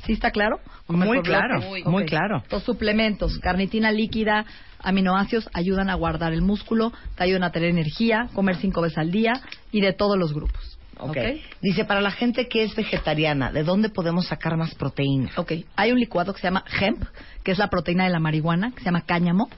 ¿Sí 0.05 0.13
está 0.13 0.31
claro? 0.31 0.59
Comer 0.87 1.07
Muy 1.07 1.21
claro, 1.21 1.61
muy 1.85 2.05
claro. 2.05 2.43
Los 2.49 2.63
suplementos, 2.63 3.37
carnitina 3.39 3.91
líquida, 3.91 4.45
aminoácidos 4.79 5.47
ayudan 5.53 5.91
a 5.91 5.93
guardar 5.93 6.33
el 6.33 6.41
músculo, 6.41 6.91
te 7.15 7.23
ayudan 7.23 7.43
a 7.43 7.51
tener 7.51 7.69
energía, 7.69 8.27
comer 8.33 8.55
cinco 8.57 8.81
veces 8.81 8.97
al 8.97 9.11
día 9.11 9.33
y 9.71 9.81
de 9.81 9.93
todos 9.93 10.17
los 10.17 10.33
grupos. 10.33 10.79
Ok. 10.99 11.17
Dice, 11.61 11.85
para 11.85 12.01
la 12.01 12.11
gente 12.11 12.47
que 12.47 12.63
es 12.63 12.75
vegetariana, 12.75 13.51
¿de 13.51 13.63
dónde 13.63 13.89
podemos 13.89 14.27
sacar 14.27 14.57
más 14.57 14.73
proteína? 14.75 15.31
Ok, 15.37 15.53
hay 15.75 15.91
un 15.91 15.99
licuado 15.99 16.33
que 16.33 16.41
se 16.41 16.47
llama 16.47 16.65
hemp, 16.79 17.03
que 17.43 17.51
es 17.51 17.59
la 17.59 17.69
proteína 17.69 18.05
de 18.05 18.09
la 18.09 18.19
marihuana, 18.19 18.71
que 18.71 18.79
se 18.79 18.85
llama 18.85 19.01
cáñamo, 19.01 19.49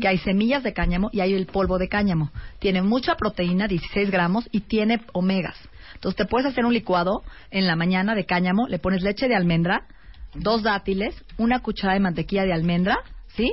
que 0.00 0.08
hay 0.08 0.18
semillas 0.18 0.62
de 0.62 0.72
cáñamo 0.72 1.10
y 1.12 1.20
hay 1.20 1.34
el 1.34 1.46
polvo 1.46 1.78
de 1.78 1.88
cáñamo. 1.88 2.30
Tiene 2.58 2.82
mucha 2.82 3.14
proteína, 3.16 3.68
16 3.68 4.10
gramos, 4.10 4.48
y 4.52 4.60
tiene 4.60 5.00
omegas. 5.12 5.56
Entonces 5.94 6.16
te 6.16 6.26
puedes 6.26 6.46
hacer 6.46 6.64
un 6.64 6.74
licuado 6.74 7.22
en 7.50 7.66
la 7.66 7.76
mañana 7.76 8.14
de 8.14 8.26
cáñamo, 8.26 8.66
le 8.68 8.78
pones 8.78 9.02
leche 9.02 9.28
de 9.28 9.36
almendra, 9.36 9.86
dos 10.34 10.62
dátiles, 10.62 11.14
una 11.38 11.60
cucharada 11.60 11.94
de 11.94 12.00
mantequilla 12.00 12.44
de 12.44 12.52
almendra, 12.52 12.98
¿sí? 13.36 13.52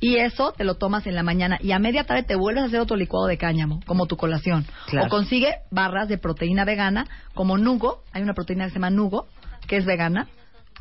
Y 0.00 0.16
eso 0.16 0.52
te 0.52 0.64
lo 0.64 0.76
tomas 0.76 1.06
en 1.06 1.14
la 1.16 1.24
mañana 1.24 1.58
y 1.60 1.72
a 1.72 1.78
media 1.80 2.04
tarde 2.04 2.22
te 2.22 2.36
vuelves 2.36 2.62
a 2.62 2.66
hacer 2.66 2.80
otro 2.80 2.96
licuado 2.96 3.26
de 3.26 3.36
cáñamo, 3.36 3.80
como 3.84 4.06
tu 4.06 4.16
colación. 4.16 4.64
Claro. 4.86 5.06
O 5.06 5.10
consigue 5.10 5.56
barras 5.70 6.08
de 6.08 6.18
proteína 6.18 6.64
vegana, 6.64 7.06
como 7.34 7.58
nugo, 7.58 8.02
hay 8.12 8.22
una 8.22 8.34
proteína 8.34 8.64
que 8.64 8.70
se 8.70 8.74
llama 8.76 8.90
nugo, 8.90 9.26
que 9.66 9.76
es 9.76 9.84
vegana. 9.84 10.28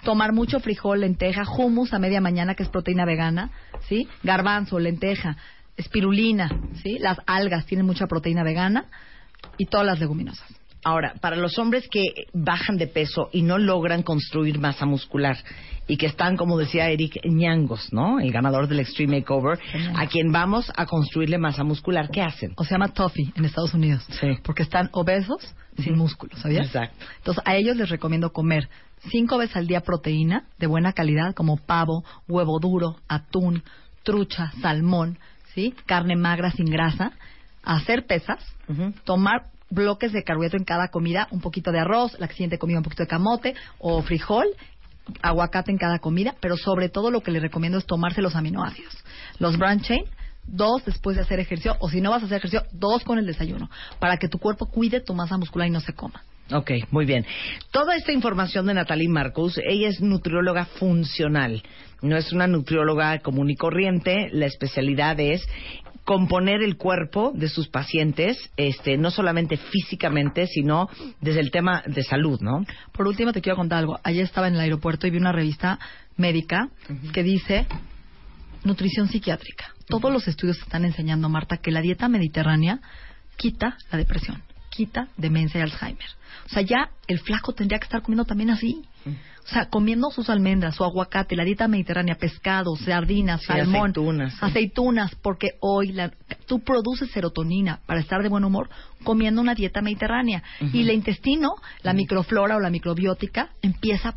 Tomar 0.04 0.34
mucho 0.34 0.60
frijol, 0.60 1.02
lenteja, 1.02 1.44
hummus 1.44 1.94
a 1.94 2.00
media 2.00 2.22
mañana, 2.22 2.56
que 2.56 2.64
es 2.64 2.70
proteína 2.70 3.06
vegana, 3.06 3.52
¿sí? 3.88 4.08
Garbanzo, 4.24 4.80
lenteja, 4.80 5.38
espirulina, 5.76 6.50
¿sí? 6.84 6.98
Las 7.00 7.20
algas 7.26 7.66
tienen 7.66 7.86
mucha 7.86 8.08
proteína 8.08 8.44
vegana 8.44 8.86
y 9.58 9.66
todas 9.66 9.86
las 9.86 10.00
leguminosas. 10.00 10.48
Ahora, 10.84 11.16
para 11.20 11.36
los 11.36 11.58
hombres 11.58 11.88
que 11.90 12.04
bajan 12.34 12.78
de 12.78 12.88
peso 12.88 13.30
y 13.34 13.42
no 13.42 13.58
logran 13.58 14.04
construir 14.04 14.60
masa 14.60 14.86
muscular 14.86 15.38
y 15.88 15.98
que 15.98 16.06
están, 16.06 16.38
como 16.38 16.58
decía 16.58 16.90
Eric, 16.90 17.20
ñangos, 17.26 17.92
¿no? 17.92 18.20
El 18.20 18.32
ganador 18.32 18.68
del 18.68 18.80
Extreme 18.80 19.20
Makeover, 19.20 19.60
a 19.96 20.06
quien 20.08 20.32
vamos 20.32 20.72
a 20.76 20.86
construirle 20.86 21.38
masa 21.38 21.64
muscular, 21.64 22.10
¿qué 22.10 22.22
hacen? 22.22 22.54
O 22.56 22.64
se 22.64 22.72
llama 22.72 22.90
toffee 22.90 23.32
en 23.36 23.46
Estados 23.46 23.74
Unidos. 23.74 24.06
Sí. 24.20 24.38
Porque 24.44 24.64
están 24.64 24.90
obesos 24.94 25.56
sin 25.78 25.98
músculos, 25.98 26.40
¿sabías? 26.40 26.68
Exacto. 26.68 27.06
Entonces, 27.18 27.44
a 27.46 27.56
ellos 27.56 27.76
les 27.76 27.90
recomiendo 27.90 28.32
comer 28.32 28.70
cinco 29.12 29.38
veces 29.38 29.56
al 29.56 29.68
día 29.68 29.82
proteína 29.82 30.46
de 30.60 30.68
buena 30.68 30.94
calidad, 30.94 31.34
como 31.34 31.58
pavo, 31.58 32.04
huevo 32.28 32.60
duro, 32.60 32.98
atún, 33.08 33.64
trucha, 34.04 34.52
salmón, 34.62 35.18
¿sí? 35.54 35.74
Carne 35.86 36.16
magra 36.16 36.52
sin 36.52 36.68
grasa, 36.68 37.12
hacer 37.64 38.06
pesas, 38.06 38.40
tomar 39.04 39.48
bloques 39.70 40.12
de 40.14 40.24
carbohidrato 40.24 40.58
en 40.58 40.64
cada 40.64 40.88
comida, 40.90 41.28
un 41.32 41.42
poquito 41.42 41.72
de 41.72 41.80
arroz, 41.80 42.18
la 42.20 42.28
siguiente 42.28 42.58
comida 42.58 42.78
un 42.78 42.84
poquito 42.84 43.04
de 43.04 43.08
camote 43.08 43.56
o 43.80 44.02
frijol, 44.02 44.48
aguacate 45.22 45.72
en 45.72 45.78
cada 45.78 46.00
comida, 46.00 46.36
pero 46.40 46.58
sobre 46.58 46.90
todo 46.90 47.12
lo 47.12 47.22
que 47.22 47.32
les 47.32 47.42
recomiendo 47.42 47.78
es 47.78 47.86
tomarse 47.86 48.22
los 48.22 48.36
aminoácidos. 48.36 48.94
Los 49.40 49.58
branch 49.58 49.84
chain, 49.84 50.04
dos 50.46 50.86
después 50.86 51.18
de 51.18 51.24
hacer 51.24 51.40
ejercicio, 51.40 51.76
o 51.80 51.90
si 51.90 52.02
no 52.02 52.12
vas 52.12 52.24
a 52.24 52.26
hacer 52.26 52.38
ejercicio, 52.38 52.66
dos 52.72 53.04
con 53.04 53.20
el 53.20 53.26
desayuno, 53.26 53.70
para 54.00 54.18
que 54.18 54.30
tu 54.30 54.40
cuerpo 54.40 54.68
cuide 54.68 55.02
tu 55.02 55.14
masa 55.14 55.38
muscular 55.38 55.68
y 55.68 55.72
no 55.72 55.82
se 55.82 55.94
coma. 55.94 56.24
Ok, 56.52 56.72
muy 56.92 57.06
bien. 57.06 57.26
Toda 57.72 57.96
esta 57.96 58.14
información 58.14 58.68
de 58.68 58.74
Natalie 58.74 59.10
Marcus, 59.10 59.60
ella 59.68 59.90
es 59.90 60.02
nutrióloga 60.02 60.66
funcional. 60.66 61.62
No 62.02 62.16
es 62.16 62.32
una 62.32 62.48
nutrióloga 62.48 63.20
común 63.20 63.50
y 63.50 63.56
corriente. 63.56 64.30
La 64.32 64.46
especialidad 64.46 65.20
es 65.20 65.46
componer 66.06 66.62
el 66.62 66.78
cuerpo 66.78 67.34
de 67.36 67.50
sus 67.50 67.68
pacientes, 67.68 68.38
este, 68.56 68.98
no 68.98 69.12
solamente 69.12 69.58
físicamente, 69.58 70.48
sino 70.48 70.88
desde 71.20 71.42
el 71.42 71.52
tema 71.52 71.84
de 71.86 72.02
salud, 72.02 72.40
¿no? 72.40 72.64
Por 72.94 73.08
último, 73.08 73.34
te 73.34 73.42
quiero 73.42 73.58
contar 73.58 73.80
algo. 73.80 74.00
Ayer 74.04 74.24
estaba 74.24 74.48
en 74.48 74.54
el 74.54 74.62
aeropuerto 74.62 75.06
y 75.06 75.10
vi 75.10 75.18
una 75.18 75.34
revista 75.34 75.80
médica 76.16 76.70
que 77.12 77.24
dice 77.24 77.68
nutrición 78.64 79.10
psiquiátrica. 79.10 79.74
Todos 79.88 80.10
los 80.10 80.30
estudios 80.30 80.58
están 80.60 80.86
enseñando, 80.86 81.28
Marta, 81.28 81.58
que 81.58 81.72
la 81.72 81.82
dieta 81.82 82.08
mediterránea 82.08 82.80
quita 83.36 83.78
la 83.92 83.98
depresión, 83.98 84.42
quita 84.78 85.08
demencia 85.18 85.60
y 85.60 85.64
Alzheimer. 85.64 86.06
O 86.46 86.50
sea, 86.50 86.62
ya 86.62 86.90
el 87.08 87.20
flaco 87.20 87.54
tendría 87.54 87.80
que 87.80 87.86
estar 87.86 88.02
comiendo 88.04 88.26
también 88.26 88.52
así. 88.52 88.84
O 89.06 89.50
sea, 89.50 89.70
comiendo 89.70 90.12
sus 90.12 90.30
almendras, 90.30 90.76
su 90.76 90.84
aguacate, 90.84 91.36
la 91.38 91.46
dieta 91.46 91.68
mediterránea, 91.70 92.16
pescado, 92.16 92.76
sardinas, 92.76 93.40
Sí, 93.42 93.48
salmón, 93.48 93.92
aceitunas, 93.92 94.34
sí. 94.34 94.40
aceitunas, 94.42 95.16
porque 95.16 95.52
hoy 95.62 95.94
la- 95.94 96.12
tú 96.48 96.60
produces 96.60 97.10
serotonina 97.12 97.80
para 97.86 98.02
estar 98.02 98.22
de 98.22 98.30
buen 98.30 98.44
humor 98.44 98.70
comiendo 99.04 99.42
una 99.42 99.56
dieta 99.56 99.82
mediterránea. 99.82 100.44
Y 100.74 100.82
el 100.82 100.92
intestino, 100.92 101.56
la 101.82 101.94
microflora 101.94 102.58
o 102.58 102.60
la 102.60 102.70
microbiótica, 102.70 103.50
empieza 103.62 104.14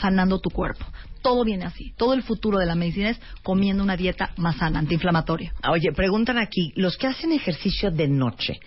sanando 0.00 0.38
tu 0.38 0.50
cuerpo. 0.50 0.86
Todo 1.20 1.44
viene 1.44 1.64
así. 1.66 1.92
Todo 1.98 2.14
el 2.14 2.22
futuro 2.22 2.58
de 2.58 2.66
la 2.66 2.74
medicina 2.76 3.10
es 3.10 3.20
comiendo 3.42 3.82
una 3.82 3.96
dieta 3.96 4.30
más 4.38 4.56
sana, 4.56 4.78
antiinflamatoria. 4.78 5.52
Oye, 5.68 5.92
preguntan 5.92 6.38
aquí, 6.38 6.72
los 6.76 6.96
que 6.96 7.08
hacen 7.08 7.32
ejercicio 7.32 7.90
de 7.90 8.06
noche, 8.08 8.60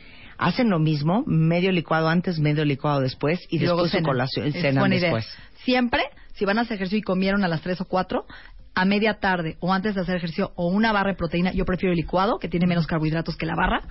hacen 0.43 0.69
lo 0.69 0.79
mismo, 0.79 1.23
medio 1.25 1.71
licuado 1.71 2.09
antes, 2.09 2.39
medio 2.39 2.65
licuado 2.65 2.99
después 2.99 3.39
y, 3.49 3.59
después 3.59 3.91
su 3.91 4.01
colación, 4.01 4.51
cenan 4.51 4.91
idea. 4.91 5.09
después. 5.09 5.27
Siempre, 5.63 6.03
si 6.33 6.45
van 6.45 6.57
a 6.57 6.61
hacer 6.61 6.75
ejercicio 6.75 6.99
y 6.99 7.01
comieron 7.01 7.43
a 7.43 7.47
las 7.47 7.61
3 7.61 7.81
o 7.81 7.85
4, 7.85 8.25
a 8.75 8.85
media 8.85 9.19
tarde 9.19 9.55
o 9.59 9.71
antes 9.71 9.95
de 9.95 10.01
hacer 10.01 10.15
ejercicio 10.17 10.51
o 10.55 10.67
una 10.67 10.91
barra 10.91 11.11
de 11.11 11.17
proteína, 11.17 11.51
yo 11.53 11.65
prefiero 11.65 11.93
el 11.93 11.97
licuado, 11.97 12.39
que 12.39 12.49
tiene 12.49 12.67
menos 12.67 12.87
carbohidratos 12.87 13.37
que 13.37 13.45
la 13.45 13.55
barra, 13.55 13.81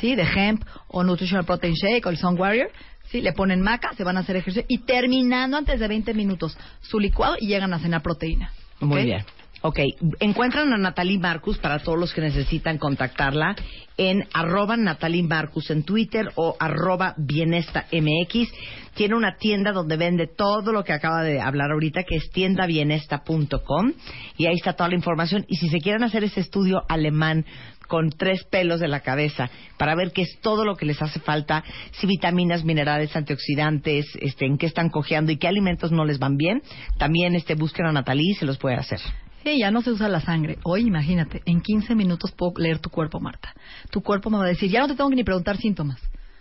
¿sí? 0.00 0.14
De 0.14 0.24
hemp 0.24 0.64
o 0.88 1.04
Nutritional 1.04 1.44
Protein 1.44 1.74
Shake 1.74 2.04
o 2.06 2.10
el 2.10 2.18
Sun 2.18 2.38
Warrior, 2.38 2.70
¿sí? 3.10 3.20
Le 3.20 3.32
ponen 3.32 3.62
maca, 3.62 3.92
se 3.94 4.04
van 4.04 4.16
a 4.16 4.20
hacer 4.20 4.36
ejercicio 4.36 4.66
y 4.68 4.78
terminando 4.78 5.56
antes 5.56 5.78
de 5.78 5.88
20 5.88 6.12
minutos 6.14 6.58
su 6.80 6.98
licuado 6.98 7.36
y 7.40 7.46
llegan 7.46 7.72
a 7.72 7.78
cenar 7.78 8.02
proteína. 8.02 8.52
Muy 8.80 9.04
bien. 9.04 9.24
Ok, 9.64 9.78
encuentran 10.18 10.72
a 10.72 10.76
Natalie 10.76 11.20
Marcus 11.20 11.56
para 11.58 11.78
todos 11.78 11.96
los 11.96 12.12
que 12.12 12.20
necesitan 12.20 12.78
contactarla 12.78 13.54
en 13.96 14.26
arroba 14.32 14.76
Natalie 14.76 15.22
Marcus 15.22 15.70
en 15.70 15.84
Twitter 15.84 16.32
o 16.34 16.56
arroba 16.58 17.14
Bienesta 17.16 17.86
MX. 17.92 18.52
Tiene 18.94 19.14
una 19.14 19.36
tienda 19.36 19.70
donde 19.70 19.96
vende 19.96 20.26
todo 20.26 20.72
lo 20.72 20.82
que 20.82 20.92
acaba 20.92 21.22
de 21.22 21.40
hablar 21.40 21.70
ahorita, 21.70 22.02
que 22.02 22.16
es 22.16 22.28
tiendabienesta.com 22.32 23.92
y 24.36 24.46
ahí 24.46 24.56
está 24.56 24.72
toda 24.72 24.88
la 24.88 24.96
información. 24.96 25.44
Y 25.46 25.54
si 25.54 25.68
se 25.68 25.78
quieren 25.78 26.02
hacer 26.02 26.24
ese 26.24 26.40
estudio 26.40 26.82
alemán 26.88 27.46
con 27.86 28.10
tres 28.10 28.42
pelos 28.42 28.80
de 28.80 28.88
la 28.88 29.00
cabeza 29.00 29.48
para 29.78 29.94
ver 29.94 30.10
qué 30.10 30.22
es 30.22 30.40
todo 30.40 30.64
lo 30.64 30.74
que 30.74 30.86
les 30.86 31.00
hace 31.00 31.20
falta, 31.20 31.62
si 31.92 32.08
vitaminas, 32.08 32.64
minerales, 32.64 33.14
antioxidantes, 33.14 34.06
este, 34.20 34.44
en 34.44 34.58
qué 34.58 34.66
están 34.66 34.88
cojeando 34.88 35.30
y 35.30 35.36
qué 35.36 35.46
alimentos 35.46 35.92
no 35.92 36.04
les 36.04 36.18
van 36.18 36.36
bien, 36.36 36.62
también 36.98 37.36
este, 37.36 37.54
busquen 37.54 37.86
a 37.86 37.92
Natalie 37.92 38.32
y 38.32 38.34
se 38.34 38.44
los 38.44 38.58
puede 38.58 38.74
hacer. 38.74 38.98
Sí, 39.42 39.58
ya 39.58 39.70
no 39.70 39.82
se 39.82 39.90
usa 39.90 40.08
la 40.08 40.20
sangre. 40.20 40.58
Hoy, 40.64 40.86
imagínate, 40.86 41.42
en 41.46 41.60
15 41.60 41.94
minutos 41.94 42.32
puedo 42.32 42.52
leer 42.58 42.78
tu 42.78 42.90
cuerpo, 42.90 43.20
Marta. 43.20 43.54
Tu 43.90 44.00
cuerpo 44.02 44.30
me 44.30 44.38
va 44.38 44.44
a 44.44 44.48
decir, 44.48 44.70
ya 44.70 44.80
no 44.80 44.88
te 44.88 44.94
tengo 44.94 45.10
que 45.10 45.16
ni 45.16 45.24
preguntar 45.24 45.56
síntomas. 45.56 46.00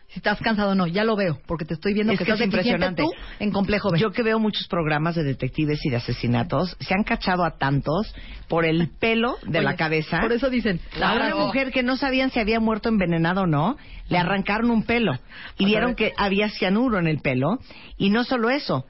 Si 0.10 0.20
estás 0.20 0.40
cansado 0.42 0.72
o 0.72 0.76
no, 0.76 0.88
ya 0.88 1.06
lo 1.06 1.16
veo, 1.16 1.40
porque 1.48 1.64
te 1.64 1.74
estoy 1.74 1.94
viendo 1.94 2.12
Es 2.12 2.20
que, 2.20 2.26
que 2.26 2.32
estás 2.32 2.42
es 2.42 2.46
impresionante. 2.48 3.02
tú 3.02 3.10
en 3.40 3.50
complejo 3.50 3.92
B. 3.92 3.98
Yo 3.98 4.12
que 4.12 4.24
veo 4.24 4.40
muchos 4.40 4.68
programas 4.68 5.16
de 5.16 5.24
detectives 5.24 5.80
y 5.86 5.90
de 5.90 5.96
asesinatos, 5.96 6.76
se 6.82 6.94
han 6.94 7.04
cachado 7.06 7.46
a 7.46 7.58
tantos 7.58 8.14
por 8.50 8.66
el 8.66 8.90
pelo 9.00 9.38
de 9.44 9.60
Oye, 9.60 9.62
la 9.62 9.78
cabeza. 9.78 10.20
Por 10.20 10.34
eso 10.34 10.50
dicen, 10.50 10.82
A 11.02 11.14
una 11.14 11.34
mujer 11.34 11.72
que 11.72 11.82
no 11.82 11.96
sabían 11.96 12.30
si 12.30 12.42
había 12.42 12.60
muerto 12.60 12.90
envenenado 12.90 13.44
o 13.44 13.48
no, 13.48 13.78
le 14.10 14.18
arrancaron 14.18 14.70
un 14.70 14.84
pelo 14.84 15.14
y 15.58 15.64
vieron 15.66 15.96
que 15.96 16.12
había 16.18 16.50
cianuro 16.50 17.00
en 17.00 17.08
el 17.08 17.20
pelo. 17.20 17.60
Y 17.98 18.10
no 18.10 18.26
solo 18.26 18.50
eso, 18.50 18.86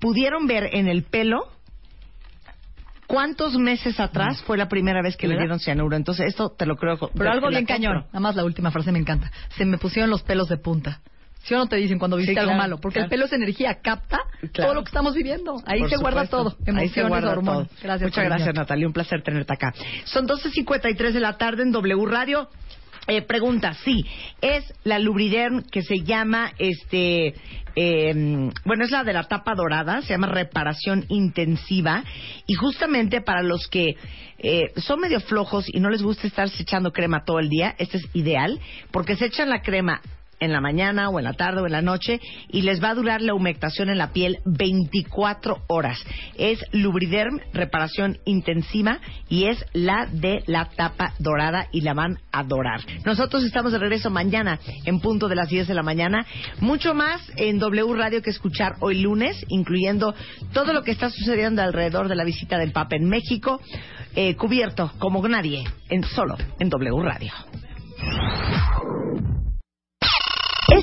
pudieron 0.00 0.48
ver 0.48 0.70
en 0.72 0.88
el 0.88 1.04
pelo 1.04 1.44
cuántos 3.06 3.56
meses 3.58 3.98
atrás 4.00 4.42
fue 4.42 4.56
la 4.56 4.68
primera 4.68 5.02
vez 5.02 5.16
que 5.16 5.28
le 5.28 5.36
dieron 5.36 5.58
cianuro. 5.60 5.96
Entonces, 5.96 6.26
esto 6.26 6.50
te 6.50 6.66
lo 6.66 6.76
creo. 6.76 6.98
Pero 7.14 7.30
algo 7.30 7.48
bien 7.48 7.66
cañón. 7.66 8.04
Nada 8.06 8.20
más 8.20 8.36
la 8.36 8.44
última 8.44 8.70
frase 8.70 8.92
me 8.92 8.98
encanta. 8.98 9.30
Se 9.56 9.64
me 9.64 9.78
pusieron 9.78 10.10
los 10.10 10.22
pelos 10.22 10.48
de 10.48 10.56
punta. 10.58 11.00
¿Sí 11.44 11.54
o 11.54 11.58
no 11.58 11.68
te 11.68 11.76
dicen 11.76 12.00
cuando 12.00 12.16
viste 12.16 12.32
Sí, 12.32 12.38
algo 12.40 12.48
claro, 12.50 12.62
malo? 12.62 12.78
Porque 12.80 12.94
claro. 12.94 13.04
el 13.06 13.10
pelo 13.10 13.24
es 13.26 13.32
energía, 13.32 13.76
capta 13.80 14.18
Claro. 14.52 14.52
todo 14.70 14.74
lo 14.74 14.82
que 14.82 14.88
estamos 14.88 15.14
viviendo. 15.14 15.62
Ahí 15.64 15.78
Por 15.78 15.90
se 15.90 15.96
guarda 15.96 16.26
todo. 16.26 16.48
Ahí 16.58 16.64
se 16.64 16.70
Emociones, 16.70 17.08
guarda 17.08 17.30
hormonas. 17.32 17.68
todo. 17.68 17.78
Gracias. 17.84 18.10
Muchas 18.10 18.24
gracias, 18.24 18.54
Natalia. 18.54 18.86
Un 18.88 18.92
placer 18.92 19.22
tenerte 19.22 19.52
acá. 19.52 19.72
Son 20.06 20.26
12.53 20.26 21.12
de 21.12 21.20
la 21.20 21.36
tarde 21.38 21.62
en 21.62 21.70
W 21.70 22.04
Radio. 22.06 22.48
Eh, 23.08 23.22
pregunta, 23.22 23.72
sí, 23.84 24.04
es 24.40 24.64
la 24.82 24.98
Lubriderm 24.98 25.62
que 25.62 25.82
se 25.82 26.00
llama, 26.00 26.52
este, 26.58 27.34
eh, 27.76 28.50
bueno, 28.64 28.84
es 28.84 28.90
la 28.90 29.04
de 29.04 29.12
la 29.12 29.24
tapa 29.24 29.54
dorada, 29.54 30.02
se 30.02 30.08
llama 30.08 30.26
reparación 30.26 31.04
intensiva 31.08 32.02
y 32.48 32.54
justamente 32.54 33.20
para 33.20 33.42
los 33.42 33.68
que 33.68 33.96
eh, 34.38 34.72
son 34.76 35.00
medio 35.00 35.20
flojos 35.20 35.66
y 35.72 35.78
no 35.78 35.88
les 35.88 36.02
gusta 36.02 36.26
estarse 36.26 36.62
echando 36.62 36.92
crema 36.92 37.24
todo 37.24 37.38
el 37.38 37.48
día, 37.48 37.76
este 37.78 37.98
es 37.98 38.04
ideal 38.12 38.58
porque 38.90 39.14
se 39.14 39.26
echan 39.26 39.50
la 39.50 39.62
crema 39.62 40.00
en 40.40 40.52
la 40.52 40.60
mañana 40.60 41.08
o 41.08 41.18
en 41.18 41.24
la 41.24 41.32
tarde 41.32 41.60
o 41.60 41.66
en 41.66 41.72
la 41.72 41.82
noche 41.82 42.20
y 42.48 42.62
les 42.62 42.82
va 42.82 42.90
a 42.90 42.94
durar 42.94 43.20
la 43.20 43.34
humectación 43.34 43.88
en 43.88 43.98
la 43.98 44.12
piel 44.12 44.38
24 44.44 45.62
horas. 45.66 45.98
Es 46.36 46.60
Lubriderm 46.72 47.40
reparación 47.52 48.18
intensiva 48.24 48.98
y 49.28 49.46
es 49.46 49.64
la 49.72 50.06
de 50.10 50.42
la 50.46 50.66
tapa 50.66 51.14
dorada 51.18 51.68
y 51.72 51.80
la 51.80 51.94
van 51.94 52.18
a 52.32 52.40
adorar. 52.40 52.80
Nosotros 53.04 53.44
estamos 53.44 53.72
de 53.72 53.78
regreso 53.78 54.10
mañana 54.10 54.58
en 54.84 55.00
punto 55.00 55.28
de 55.28 55.36
las 55.36 55.48
10 55.48 55.68
de 55.68 55.74
la 55.74 55.82
mañana. 55.82 56.26
Mucho 56.60 56.94
más 56.94 57.20
en 57.36 57.58
W 57.58 57.94
Radio 57.94 58.22
que 58.22 58.30
escuchar 58.30 58.76
hoy 58.80 59.00
lunes, 59.00 59.44
incluyendo 59.48 60.14
todo 60.52 60.72
lo 60.72 60.82
que 60.82 60.92
está 60.92 61.10
sucediendo 61.10 61.62
alrededor 61.62 62.08
de 62.08 62.16
la 62.16 62.24
visita 62.24 62.58
del 62.58 62.72
Papa 62.72 62.96
en 62.96 63.08
México, 63.08 63.60
eh, 64.14 64.34
cubierto 64.36 64.92
como 64.98 65.26
nadie, 65.26 65.64
en 65.88 66.04
solo 66.04 66.36
en 66.58 66.68
W 66.68 67.02
Radio. 67.02 67.32